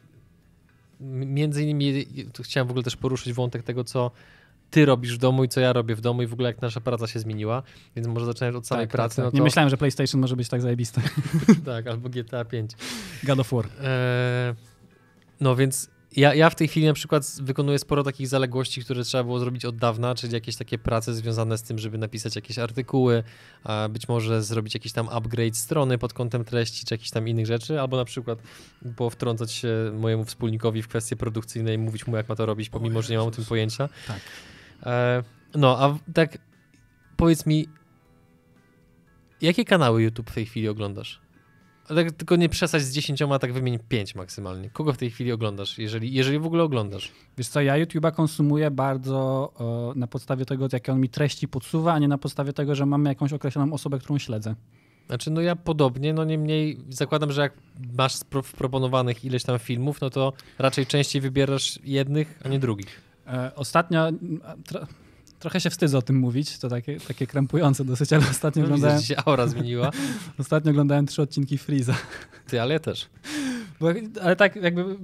[1.27, 4.11] między innymi tu chciałem w ogóle też poruszyć wątek tego, co
[4.73, 6.81] ty robisz w domu i co ja robię w domu i w ogóle jak nasza
[6.81, 7.63] praca się zmieniła,
[7.97, 9.33] więc może zaczynać od samej Tak, pracy, tak, tak.
[9.33, 11.01] no Nie to myślałem, że PlayStation może być tak zajebiste.
[11.65, 12.71] tak, albo GTA 5.
[13.25, 13.65] God of War.
[13.67, 14.55] Eee,
[15.41, 19.25] no więc ja, ja w tej chwili na przykład wykonuję sporo takich zaległości, które trzeba
[19.25, 23.23] było zrobić od dawna, czyli jakieś takie prace związane z tym, żeby napisać jakieś artykuły,
[23.65, 27.47] a być może zrobić jakiś tam upgrade strony pod kątem treści, czy jakichś tam innych
[27.47, 28.39] rzeczy, albo na przykład
[28.97, 33.03] powtrącać się mojemu wspólnikowi w kwestie produkcyjne i mówić mu, jak ma to robić, pomimo,
[33.03, 33.89] że nie mam o tym pojęcia.
[34.07, 34.21] Tak.
[34.83, 35.23] E,
[35.55, 36.39] no, a tak
[37.17, 37.69] powiedz mi,
[39.41, 41.21] jakie kanały YouTube w tej chwili oglądasz?
[41.89, 44.71] Ale tak tylko nie przesadź z dziesięcioma, tak wymień pięć maksymalnie.
[44.71, 47.13] Kogo w tej chwili oglądasz, jeżeli, jeżeli w ogóle oglądasz?
[47.39, 49.53] Wiesz co, ja YouTube'a konsumuję bardzo
[49.95, 52.87] e, na podstawie tego, jakie on mi treści podsuwa, a nie na podstawie tego, że
[52.87, 54.55] mamy jakąś określoną osobę, którą śledzę.
[55.07, 57.53] Znaczy, no ja podobnie, no niemniej zakładam, że jak
[57.99, 63.12] masz wproponowanych ileś tam filmów, no to raczej częściej wybierasz jednych, a nie drugich.
[63.27, 64.11] E, ostatnio,
[64.67, 64.87] tro,
[65.39, 68.75] trochę się wstydzę o tym mówić, to takie, takie krępujące dosyć, ale ostatnio, No, widzę,
[68.75, 69.91] oglądałem, że się aura zmieniła.
[70.39, 71.95] ostatnio oglądałem trzy odcinki Freeza.
[72.47, 73.09] Ty, ale ja też.
[73.81, 73.89] Bo,
[74.23, 74.97] ale tak jakby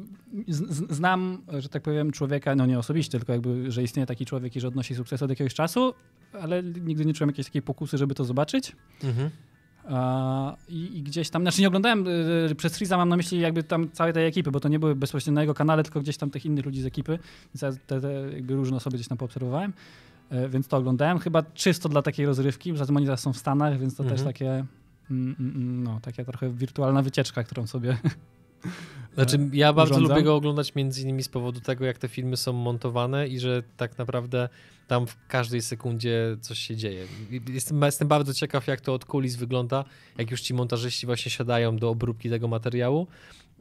[0.90, 4.60] znam, że tak powiem, człowieka, no nie osobiście, tylko jakby, że istnieje taki człowiek i
[4.60, 5.94] że odnosi sukces od jakiegoś czasu,
[6.42, 8.76] ale nigdy nie czułem jakiejś takiej pokusy, żeby to zobaczyć.
[9.04, 9.30] Mhm.
[10.68, 12.04] I, I gdzieś tam, znaczy nie oglądałem,
[12.50, 14.94] y, przez Freeza mam na myśli jakby tam całej tej ekipy, bo to nie były
[14.94, 17.18] bezpośrednio na jego kanale, tylko gdzieś tam tych innych ludzi z ekipy,
[17.54, 19.72] więc ja te, te jakby różne osoby gdzieś tam poobserwowałem,
[20.30, 23.78] e, więc to oglądałem, chyba czysto dla takiej rozrywki, zatem oni teraz są w Stanach,
[23.78, 24.16] więc to Mhm.
[24.18, 24.66] też takie, mm,
[25.10, 27.96] mm, mm, no, taka trochę wirtualna wycieczka, którą sobie
[29.24, 30.16] Znaczy, ja bardzo urządzam.
[30.16, 33.62] lubię go oglądać między innymi z powodu tego, jak te filmy są montowane i że
[33.76, 34.48] tak naprawdę
[34.86, 37.06] tam w każdej sekundzie coś się dzieje.
[37.48, 39.84] Jestem, jestem bardzo ciekaw, jak to od kulis wygląda,
[40.18, 43.06] jak już ci montażyści właśnie siadają do obróbki tego materiału,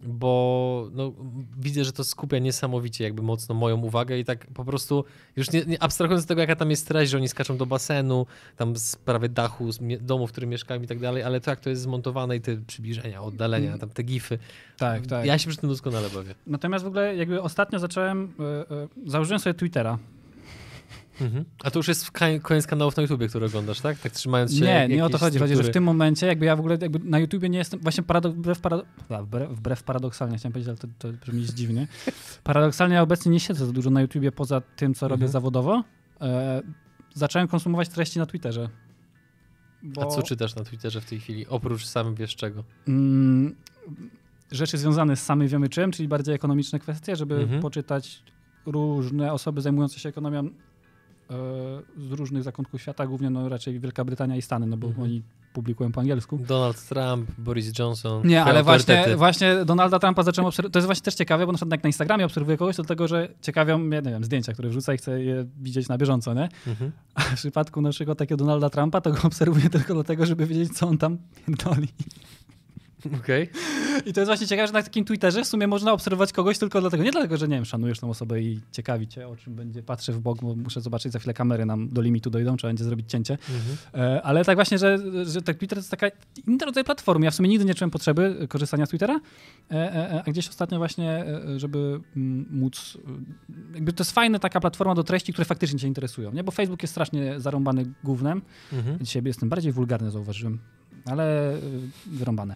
[0.04, 1.14] bo no,
[1.58, 5.06] widzę, że to skupia niesamowicie jakby mocno moją uwagę i tak po prostu
[5.36, 8.26] już nie, nie abstrahując od tego, jaka tam jest treść, że oni skaczą do basenu,
[8.56, 11.60] tam z prawie dachu, z domu, w którym mieszkają i tak dalej, ale to jak
[11.60, 14.40] to jest zmontowane i te przybliżenia, oddalenia, tam te gify,
[14.78, 15.26] Tak, tak.
[15.26, 16.36] ja się przy tym doskonale bawię.
[16.48, 19.98] Natomiast w ogóle jakby ostatnio zacząłem, e, e, założyłem sobie Twittera.
[21.22, 21.46] Mhm.
[21.64, 24.00] A to już jest koniec kanałów na YouTubie, które oglądasz, tak?
[24.00, 25.40] Tak trzymając się Nie, nie o to chodzi.
[25.40, 28.04] Chodzi, że w tym momencie jakby ja w ogóle jakby na YouTubie nie jestem, właśnie
[28.04, 28.84] parado, wbrew, parado,
[29.24, 31.88] wbrew, wbrew paradoksalnie chciałem powiedzieć, ale to, to brzmi dziwnie.
[32.44, 35.32] Paradoksalnie ja obecnie nie siedzę za dużo na YouTubie poza tym, co robię Mhm.
[35.32, 35.84] zawodowo.
[36.22, 36.62] E,
[37.14, 38.70] zacząłem konsumować treści na Twitterze.
[39.84, 41.48] Bo, A co czytasz na Twitterze w tej chwili?
[41.48, 42.64] Oprócz sam wiesz czego.
[42.88, 43.56] mm,
[44.52, 47.62] rzeczy związane z samym wiemy czym, czyli bardziej ekonomiczne kwestie, żeby Mhm.
[47.62, 48.24] poczytać
[48.66, 50.50] różne osoby zajmujące się ekonomią
[51.98, 55.04] z różnych zakątków świata, głównie no raczej Wielka Brytania i Stany, no bo Mhm.
[55.06, 55.22] oni
[55.54, 56.38] publikują po angielsku.
[56.38, 58.28] Donald Trump, Boris Johnson.
[58.28, 60.74] Nie, ale właśnie, właśnie Donalda Trumpa zacząłem obserwować.
[60.74, 63.08] To jest właśnie też ciekawe, bo na przykład jak na Instagramie obserwuję kogoś, to dlatego,
[63.08, 66.50] że ciekawią mnie, nie wiem, zdjęcia, które wrzuca i chcę je widzieć na bieżąco, nie?
[66.68, 66.92] Mhm.
[67.16, 70.88] A w przypadku naszego takiego Donalda Trumpa, to go obserwuję tylko dlatego, żeby wiedzieć, co
[70.88, 71.88] on tam pierdoli.
[73.16, 73.50] Okej.
[74.06, 76.82] I to jest właśnie ciekawe, że na takim Twitterze w sumie można obserwować kogoś tylko
[76.82, 79.84] dlatego, nie dlatego, że nie wiem, szanujesz tą osobę i ciekawi cię, o czym będzie,
[79.84, 82.84] patrzę w bok, bo muszę zobaczyć, za chwilę kamery nam do limitu dojdą, trzeba będzie
[82.84, 83.34] zrobić cięcie.
[83.34, 83.78] Mhm.
[83.94, 86.08] E, Ale tak właśnie, że, że tak Twitter to jest taka
[86.48, 87.26] inny rodzaj platformy.
[87.26, 89.20] Ja w sumie nigdy nie czułem potrzeby korzystania z Twittera,
[89.72, 91.26] e, e, a gdzieś ostatnio właśnie,
[91.58, 92.98] żeby mm, móc,
[93.74, 96.44] jakby to jest fajna taka platforma do treści, które faktycznie cię interesują, nie?
[96.44, 98.42] Bo Facebook jest strasznie zarąbany gównem.
[98.74, 99.00] Mhm.
[99.02, 100.60] Dzisiaj jestem bardziej wulgarny, zauważyłem.
[101.12, 101.60] Ale y,
[102.06, 102.56] wyrąbane.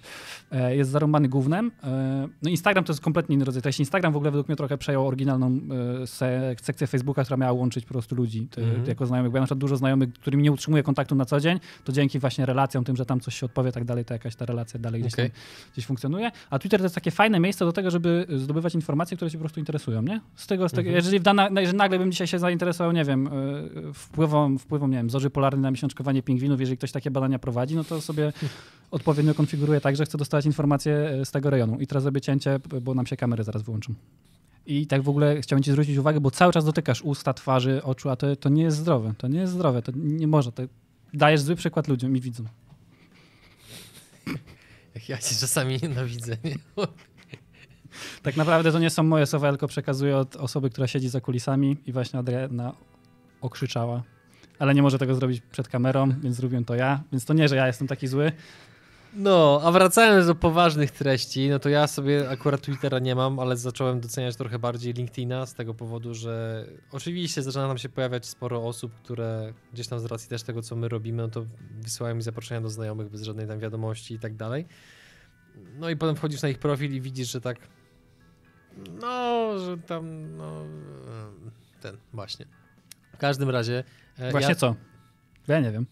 [0.52, 1.72] E, Jest zarąbany gównem.
[1.84, 3.82] E, No Instagram to jest kompletnie inny rodzaj treści.
[3.82, 5.60] Instagram w ogóle według mnie trochę przejął oryginalną
[6.04, 8.86] e, se- sekcję Facebooka, która miała łączyć po prostu ludzi ty- Mhm.
[8.88, 9.32] jako znajomych.
[9.32, 12.20] Bo ja na przykład dużo znajomych, którymi nie utrzymuję kontaktu na co dzień, to dzięki
[12.20, 15.02] właśnie relacjom, tym, że tam coś się odpowie tak dalej, to jakaś ta relacja dalej
[15.02, 15.30] gdzieś, Okej.
[15.30, 15.40] tam,
[15.74, 16.32] gdzieś funkcjonuje.
[16.50, 19.42] A Twitter to jest takie fajne miejsce do tego, żeby zdobywać informacje, które cię po
[19.42, 20.22] prostu interesują, nie?
[20.36, 20.96] Z tego, z tego Mhm.
[20.96, 23.30] jeżeli w dana, jeżeli nagle bym dzisiaj się zainteresował, nie wiem,
[23.94, 27.84] wpływą, wpływą nie wiem, zorzy polarnej na miesiączkowanie pingwinów, jeżeli ktoś takie badania prowadzi, no
[27.84, 28.34] to sobie
[28.92, 31.80] odpowiednio konfiguruję tak, że chcę dostawać informacje y, z tego rejonu.
[31.80, 33.94] I teraz zrobię cięcie, bo nam się kamery zaraz wyłączą.
[34.66, 38.10] I tak w ogóle chciałem ci zwrócić uwagę, bo cały czas dotykasz usta, twarzy, oczu,
[38.10, 39.14] a to, to nie jest zdrowe.
[39.18, 40.52] To nie jest zdrowe, to nie może.
[40.52, 40.64] To
[41.14, 42.48] dajesz zły przykład ludziom i widzom.
[44.96, 46.56] Jak ja cię czasami nienawidzę, nie?
[48.24, 51.78] Tak naprawdę to nie są moje słowa, tylko przekazuję od osoby, która siedzi za kulisami
[51.86, 52.74] i właśnie Adriana
[53.42, 54.04] okrzyczała.
[54.62, 57.04] Ale nie może tego zrobić przed kamerą, więc zrobiłem to ja.
[57.12, 58.32] Więc to nie, że ja jestem taki zły.
[59.14, 63.58] No, a wracając do poważnych treści, no to ja sobie akurat Twittera nie mam, ale
[63.58, 68.68] zacząłem doceniać trochę bardziej LinkedIna z tego powodu, że oczywiście zaczyna nam się pojawiać sporo
[68.68, 71.46] osób, które gdzieś tam z racji też tego, co my robimy, no to
[71.82, 74.66] wysyłają mi zaproszenia do znajomych bez żadnej tam wiadomości i tak dalej.
[75.80, 77.58] No i potem wchodzisz na ich profil i widzisz, że tak
[79.02, 80.66] no, że tam no
[81.82, 82.46] ten właśnie.
[83.14, 83.84] W każdym razie
[84.32, 84.76] Właśnie ja, co?
[85.48, 85.86] Ja nie wiem.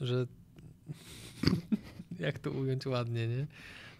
[0.00, 0.26] że
[2.18, 3.46] jak to ująć ładnie, nie?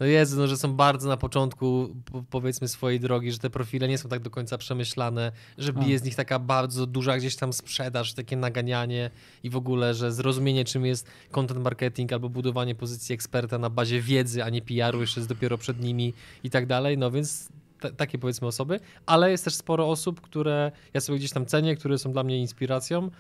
[0.01, 3.89] No Jezu, no, że są bardzo na początku, po- powiedzmy, swojej drogi, że te profile
[3.89, 7.53] nie są tak do końca przemyślane, że bije z nich taka bardzo duża gdzieś tam
[7.53, 9.11] sprzedaż, takie naganianie
[9.43, 14.01] i w ogóle, że zrozumienie, czym jest content marketing albo budowanie pozycji eksperta na bazie
[14.01, 17.49] wiedzy, a nie PR-u, jeszcze jest dopiero przed nimi i tak dalej, no więc
[17.81, 21.77] ta- takie powiedzmy osoby, ale jest też sporo osób, które ja sobie gdzieś tam cenię,
[21.77, 23.11] które są dla mnie inspiracją,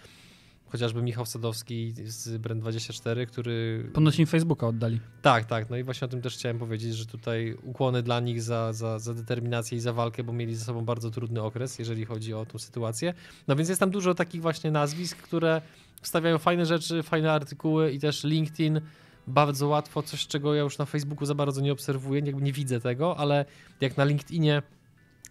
[0.68, 5.00] chociażby Michał Sadowski z Brand24, który Ponoć im Facebooka oddali.
[5.22, 5.70] tak, tak.
[5.70, 8.98] No i właśnie o tym też chciałem powiedzieć, że tutaj ukłony dla nich za, za,
[8.98, 12.46] za determinację i za walkę, bo mieli ze sobą bardzo trudny okres, jeżeli chodzi o
[12.46, 13.14] tą sytuację.
[13.48, 15.62] No więc jest tam dużo takich właśnie nazwisk, które
[16.02, 18.80] wstawiają fajne rzeczy, fajne artykuły i też LinkedIn
[19.26, 22.80] bardzo łatwo, coś czego ja już na Facebooku za bardzo nie obserwuję, jakby nie widzę
[22.80, 23.44] tego, ale
[23.80, 24.62] jak na LinkedInie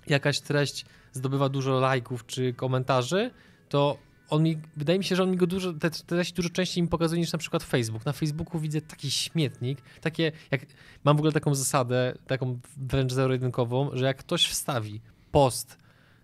[0.07, 3.31] jakaś treść zdobywa dużo lajków czy komentarzy,
[3.69, 3.97] to
[4.29, 6.89] on mi, wydaje mi się, że on mi go dużo, te treści dużo częściej mi
[6.89, 8.05] pokazuje niż na przykład Facebook.
[8.05, 10.61] Na Facebooku widzę taki śmietnik, takie, jak,
[11.03, 15.77] mam w ogóle taką zasadę, taką wręcz zero-jedynkową, że jak ktoś wstawi post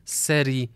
[0.05, 0.71] z serii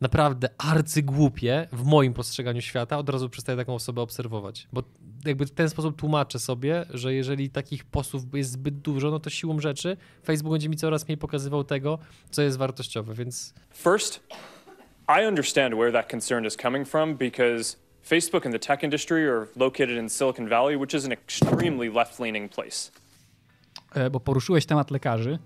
[0.00, 4.68] naprawdę arcygłupie w moim postrzeganiu świata, od razu przestaję taką osobę obserwować.
[4.72, 4.82] Bo
[5.24, 9.30] jakby w ten sposób tłumaczę sobie, że jeżeli takich postów jest zbyt dużo, no to
[9.30, 11.98] siłą rzeczy Facebook będzie mi coraz mniej pokazywał tego,
[12.30, 14.20] co jest wartościowe, więc First,
[15.08, 19.46] I understand where that concern is coming from because Facebook and the tech industry are
[19.56, 22.90] located in Silicon Valley, which is an extremely left leaning place.
[23.94, 25.38] E, bo poruszyłeś temat lekarzy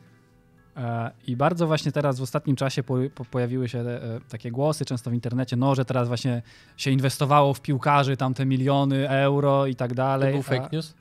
[1.27, 5.11] i bardzo właśnie teraz w ostatnim czasie po, po, pojawiły się e, takie głosy, często
[5.11, 6.43] w internecie, no, że teraz właśnie
[6.77, 10.33] się inwestowało w piłkarzy, tam te miliony euro i tak to dalej.
[10.33, 10.95] był fake news.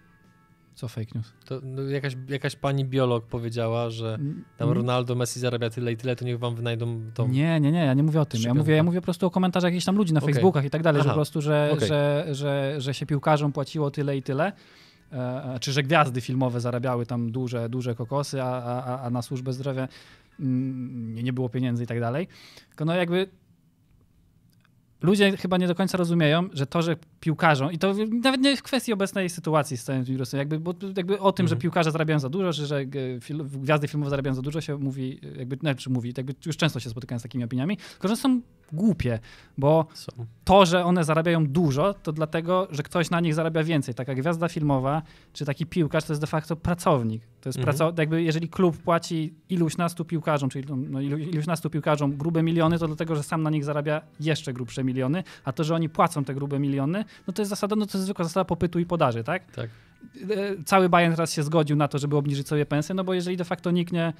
[0.75, 1.33] Co fake news?
[1.45, 4.19] To no, jakaś, jakaś pani biolog powiedziała, że
[4.57, 7.27] tam Ronaldo, Messi zarabia tyle i tyle, to niech wam wynajdą tą...
[7.27, 8.41] Nie, nie, nie, ja nie mówię o tym.
[8.41, 10.33] Ja mówię, ja mówię po prostu o komentarzach jakichś tam ludzi na Okej.
[10.33, 11.13] Facebookach i tak dalej, że Aha.
[11.13, 11.87] po prostu, że, Okej.
[11.87, 14.51] że, że, że się piłkarzom płaciło tyle i tyle.
[15.11, 19.53] E, czy że gwiazdy filmowe zarabiały tam duże, duże kokosy, a, a, a- na służbę
[19.53, 19.87] zdrowia
[20.39, 22.27] mm, nie, nie było pieniędzy i tak dalej.
[22.69, 23.27] Tylko no jakby
[25.01, 27.93] ludzie chyba nie do końca rozumieją, że to, że piłkarzom, i to
[28.23, 31.53] nawet nie w kwestii obecnej sytuacji z całym wirusem, jakby, bo jakby o tym, że
[31.55, 31.61] Mhm.
[31.61, 32.85] piłkarze zarabiają za dużo, czy że e,
[33.21, 36.79] fil, gwiazdy filmowe zarabiają za dużo się mówi, e, jakby, znaczy mówi, jakby już często
[36.79, 38.41] się spotykałem z takimi opiniami, tylko że są
[38.73, 39.19] głupie,
[39.57, 39.85] bo
[40.43, 43.95] to, że one zarabiają dużo, to dlatego, że ktoś na nich zarabia więcej.
[43.95, 45.01] Taka gwiazda filmowa,
[45.33, 47.21] czy taki piłkarz, to jest de facto pracownik.
[47.41, 47.93] To jest Mhm.
[47.97, 52.79] jakby jeżeli klub płaci iluś nastu piłkarzom, czyli no, ilu, iluś nastu piłkarzom grube miliony,
[52.79, 56.23] to dlatego, że sam na nich zarabia jeszcze grubsze miliony, a to, że oni płacą
[56.23, 59.23] te grube miliony, no to jest zasada, no to jest zwykła zasada popytu i podaży,
[59.23, 59.51] tak?
[59.51, 59.69] Tak.
[60.29, 63.37] E, Cały Bayern teraz się zgodził na to, żeby obniżyć sobie pensję, no bo jeżeli
[63.37, 64.13] de facto nikt nie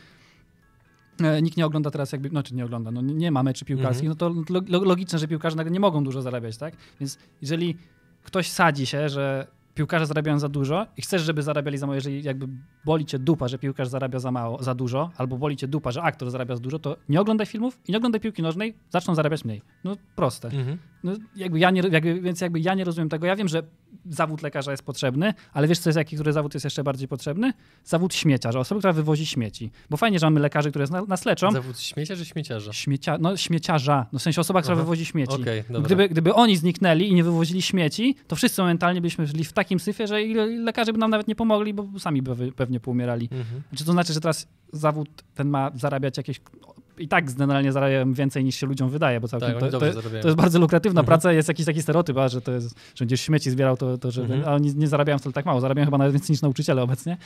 [1.41, 4.29] Nikt nie ogląda teraz jakby, znaczy nie ogląda, no nie- ma meczy piłkarskich, no to
[4.29, 6.73] lo- lo- logiczne, że piłkarze nagle nie mogą dużo zarabiać, tak?
[6.99, 7.77] Więc jeżeli
[8.23, 12.23] ktoś sadzi się, że piłkarze zarabiają za dużo i chcesz, żeby zarabiali za mało, jeżeli
[12.23, 12.47] jakby
[12.85, 16.01] boli cię dupa, że piłkarz zarabia za mało, za dużo, albo boli cię dupa, że
[16.01, 19.45] aktor zarabia za dużo, to nie oglądaj filmów i nie oglądaj piłki nożnej, zaczną zarabiać
[19.45, 19.61] mniej.
[19.83, 20.47] No proste.
[20.47, 20.77] Mhm.
[21.03, 23.27] No, jakby ja nie, jakby, więc jakby ja nie rozumiem tego.
[23.27, 23.63] Ja wiem, że
[24.09, 27.53] zawód lekarza jest potrzebny, ale wiesz, co jest, jaki który zawód jest jeszcze bardziej potrzebny?
[27.83, 29.71] Zawód śmieciarza, osoby, która wywozi śmieci.
[29.89, 31.51] Bo fajnie, że mamy lekarzy, które nas, leczą.
[31.51, 32.73] Zawód śmiecia czy śmieciarza?
[32.73, 34.83] Śmiecia, no śmieciarza, no w sensie osoba, która Aha.
[34.83, 35.37] wywozi śmieci.
[35.69, 35.81] Dobra.
[35.81, 39.79] Gdyby, gdyby oni zniknęli i nie wywozili śmieci, to wszyscy momentalnie byśmy żyli w takim
[39.79, 43.29] syfie, że lekarze by nam nawet nie pomogli, bo sami by pewnie poumierali.
[43.31, 43.61] Mhm.
[43.75, 46.41] Czy to znaczy, że teraz zawód ten ma zarabiać jakieś.
[47.01, 50.27] I tak generalnie zarabiają więcej niż się ludziom wydaje, bo całkiem Tak, to, to, to
[50.27, 51.05] jest bardzo lukratywna Mhm.
[51.05, 51.33] praca.
[51.33, 54.21] Jest jakiś taki stereotyp, a, że to jest, że będziesz śmieci zbierał, to, to że
[54.21, 54.43] Mhm.
[54.45, 55.61] a oni nie zarabiają wcale tak mało.
[55.61, 57.17] Zarabiają chyba nawet więcej niż nauczyciele obecnie.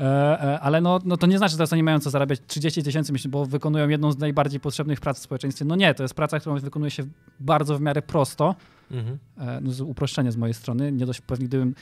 [0.00, 2.82] E, e, ale no, no to nie znaczy, że teraz oni mają co zarabiać 30
[2.82, 5.64] tysięcy, bo wykonują jedną z najbardziej potrzebnych prac w społeczeństwie.
[5.64, 7.02] No nie, to jest praca, którą wykonuje się
[7.40, 8.54] bardzo w miarę prosto.
[8.92, 9.18] Mhm.
[9.38, 10.92] E, no, z- uproszczenie z mojej strony.
[10.92, 11.74] Nie dość pewnie, gdybym.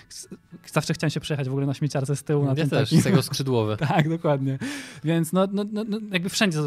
[0.72, 2.44] Zawsze chciałem się przejechać w ogóle na śmieciarce z tyłu.
[2.44, 3.00] Na Ja też, takim.
[3.00, 3.76] z tego skrzydłowe.
[3.88, 4.58] Tak, dokładnie.
[5.04, 6.58] Więc no, no, no, no, jakby wszędzie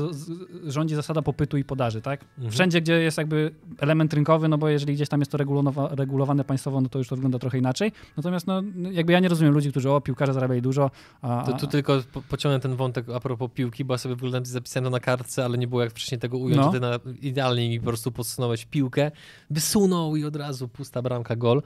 [0.68, 2.22] rządzi zasada popytu i podaży, tak?
[2.38, 2.52] Mhm.
[2.52, 6.44] Wszędzie, gdzie jest jakby element rynkowy, no bo jeżeli gdzieś tam jest to regulowa- regulowane
[6.44, 7.92] państwowo, no to już to wygląda trochę inaczej.
[8.18, 11.68] Natomiast no, jakby ja nie rozumiem ludzi, którzy o, piłkarze zarabiali dużo, a, To tu
[11.68, 15.00] tylko po, pociągnę ten wątek a propos piłki, bo ja sobie wyglądam zapisałem to na
[15.00, 16.74] kartce, ale nie było jak wcześniej tego ująć.
[16.74, 16.80] No.
[16.80, 19.12] Na, idealnie mi po prostu podsunąłeś piłkę,
[19.50, 21.62] wysunął i od razu pusta bramka, gol.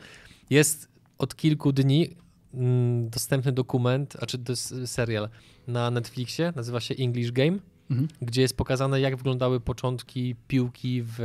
[0.50, 2.16] Jest od kilku dni
[2.54, 5.30] mm, dostępny dokument, a czy to jest serial
[5.68, 7.58] na Netflixie, nazywa się English Game,
[7.92, 8.08] Mhm.
[8.22, 11.20] gdzie jest pokazane jak wyglądały początki piłki w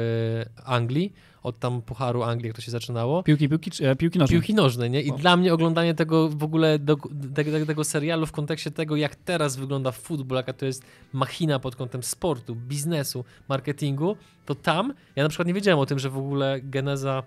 [0.64, 3.22] Anglii, od tam Pucharu Anglii, jak to się zaczynało.
[3.22, 4.32] piłki, piłki, czy- e, piłki nożne.
[4.36, 5.02] Piłki nożnej, nie?
[5.02, 5.16] I O.
[5.16, 6.96] dla mnie oglądanie tego w ogóle do,
[7.34, 11.76] tego, tego serialu w kontekście tego, jak teraz wygląda futbol, jaka to jest machina pod
[11.76, 16.18] kątem sportu, biznesu, marketingu, to tam ja na przykład nie wiedziałem o tym, że w
[16.18, 17.22] ogóle geneza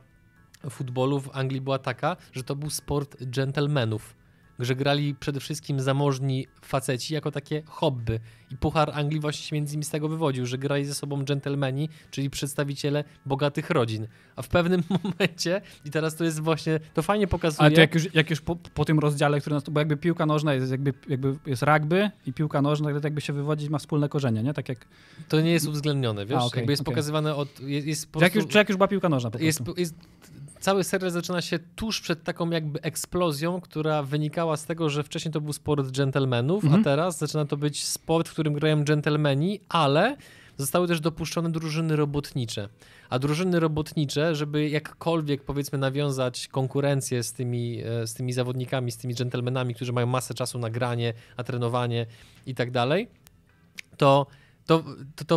[0.69, 4.15] futbolu w Anglii była taka, że to był sport gentlemanów.
[4.59, 8.19] Że grali przede wszystkim zamożni faceci jako takie hobby.
[8.51, 11.89] I Puchar Anglii właśnie się między innymi z tego wywodził, że grali ze sobą dżentelmeni,
[12.11, 14.07] czyli przedstawiciele bogatych rodzin.
[14.35, 17.61] A w pewnym momencie, i teraz to jest właśnie, to fajnie pokazuje...
[17.61, 20.25] Ale to jak już, jak już po, po tym rozdziale, który nas, bo jakby piłka
[20.25, 24.09] nożna jest jakby, jakby jest rugby i piłka nożna to jakby się wywodzić ma wspólne
[24.09, 24.53] korzenie, nie?
[24.53, 24.85] Tak jak,
[25.29, 26.37] To nie jest uwzględnione, wiesz?
[26.37, 26.93] A, okej, jakby jest okej.
[26.93, 27.59] pokazywane od...
[27.59, 29.79] Jest, jest po jak, prostu- już, czy jak już była piłka nożna po jest, prostu.
[29.79, 29.95] jest,
[30.59, 35.31] cały serial zaczyna się tuż przed taką jakby eksplozją, która wynikała z tego, że wcześniej
[35.31, 36.81] to był sport dżentelmenów, Mhm.
[36.81, 40.17] a teraz zaczyna to być sport, w którym grają dżentelmeni, ale
[40.57, 42.69] zostały też dopuszczone drużyny robotnicze.
[43.09, 48.97] A drużyny robotnicze, żeby jakkolwiek powiedzmy nawiązać konkurencję z tymi, e, z tymi zawodnikami, z
[48.97, 52.05] tymi dżentelmenami, którzy mają masę czasu na granie, na trenowanie
[52.45, 53.07] i tak dalej,
[53.97, 54.27] to,
[54.65, 54.83] to,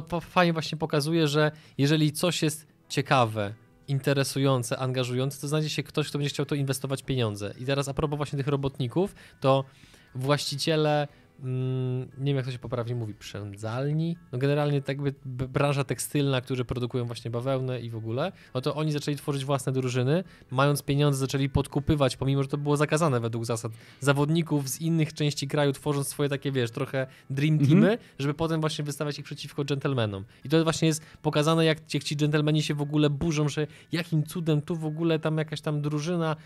[0.01, 3.55] to, fajnie właśnie pokazuje, że jeżeli coś jest ciekawe,
[3.88, 7.55] interesujące, angażujące, to znajdzie się ktoś, kto będzie chciał to inwestować pieniądze.
[7.59, 9.64] I teraz a propos właśnie tych robotników, to
[10.14, 11.09] właściciele,
[11.40, 15.14] mm, nie wiem jak to się poprawnie mówi, przędzalni, no generalnie tak jakby
[15.48, 19.72] branża tekstylna, którzy produkują właśnie bawełnę i w ogóle, no to oni zaczęli tworzyć własne
[19.72, 25.14] drużyny, mając pieniądze zaczęli podkupywać, pomimo, że to było zakazane według zasad, zawodników z innych
[25.14, 27.81] części kraju, tworząc swoje takie, wiesz, trochę dream Mhm.
[27.81, 30.24] teamy, żeby potem właśnie wystawiać ich przeciwko dżentelmenom.
[30.44, 33.66] I to właśnie jest pokazane, jak ci, jak ci dżentelmeni się w ogóle burzą, że
[33.92, 36.37] jakim cudem tu w ogóle tam jakaś tam drużyna,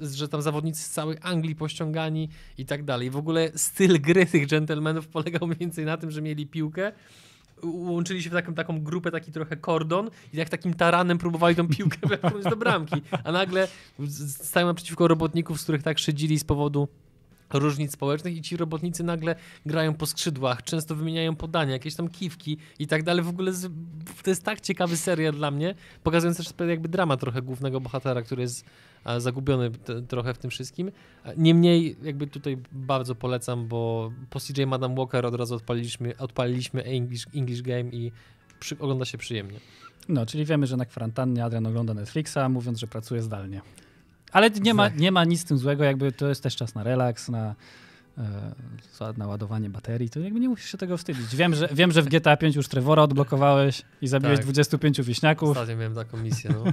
[0.00, 3.10] że tam zawodnicy z całej Anglii pościągani i tak dalej.
[3.10, 6.92] W ogóle styl gry tych dżentelmenów polegał mniej więcej na tym, że mieli piłkę,
[7.64, 11.68] łączyli się w taką, taką grupę, taki trochę kordon i jak takim taranem próbowali tą
[11.68, 13.68] piłkę wepchnąć do bramki, a nagle
[14.28, 16.88] stają naprzeciwko robotników, z których tak szydzili z powodu
[17.52, 19.34] różnic społecznych i ci robotnicy nagle
[19.66, 23.24] grają po skrzydłach, często wymieniają podania, jakieś tam kiwki i tak dalej.
[23.24, 23.72] W ogóle z,
[24.22, 28.42] to jest tak ciekawy serial dla mnie, pokazujący też jakby dramat trochę głównego bohatera, który
[28.42, 28.64] jest
[29.04, 29.70] a, zagubiony
[30.08, 30.90] trochę w tym wszystkim.
[31.36, 37.26] Niemniej jakby tutaj bardzo polecam, bo po CJ Madam Walker od razu odpaliliśmy, odpaliliśmy English,
[37.34, 38.12] English Game i
[38.60, 39.60] przy, ogląda się przyjemnie.
[40.08, 43.60] No, czyli wiemy, że na kwarantannie Adrian ogląda Netflixa, mówiąc, że pracuje zdalnie.
[44.32, 44.98] Ale nie ma, Tak.
[44.98, 47.54] nie ma nic z tym złego, jakby to jest też czas na relaks, na,
[48.18, 51.36] e, na ładowanie baterii, to jakby nie musisz się tego wstydzić.
[51.36, 54.44] Wiem, że, wiem, że w GTA 5 już Trevora odblokowałeś i zabiłeś Tak.
[54.44, 55.50] 25 wieśniaków.
[55.50, 56.64] Ostatnio miałem taką misję, no.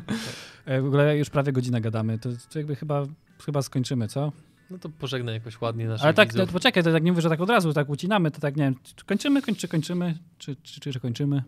[0.66, 3.04] E, W ogóle już prawie godzinę gadamy, to, to jakby chyba,
[3.46, 4.32] chyba skończymy, co?
[4.70, 6.48] No to pożegnaj jakoś ładnie naszych Ale tak, widzów.
[6.48, 8.64] to, poczekaj, to tak nie mówię, że tak od razu tak ucinamy, to tak nie
[8.64, 11.44] wiem, czy kończymy, kończy, kończymy, czy, czy, czy, czy kończymy?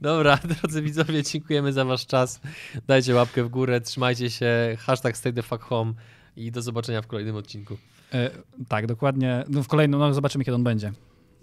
[0.00, 2.40] Dobra, drodzy widzowie, dziękujemy za wasz czas.
[2.86, 5.92] Dajcie łapkę w górę, trzymajcie się, hashtag stay the fuck home
[6.36, 7.76] i do zobaczenia w kolejnym odcinku.
[8.14, 8.30] E,
[8.68, 9.44] tak, dokładnie.
[9.48, 10.92] No w kolejnym, no zobaczymy, kiedy on będzie.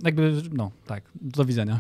[0.04, 1.80] Jakby, no tak, do widzenia.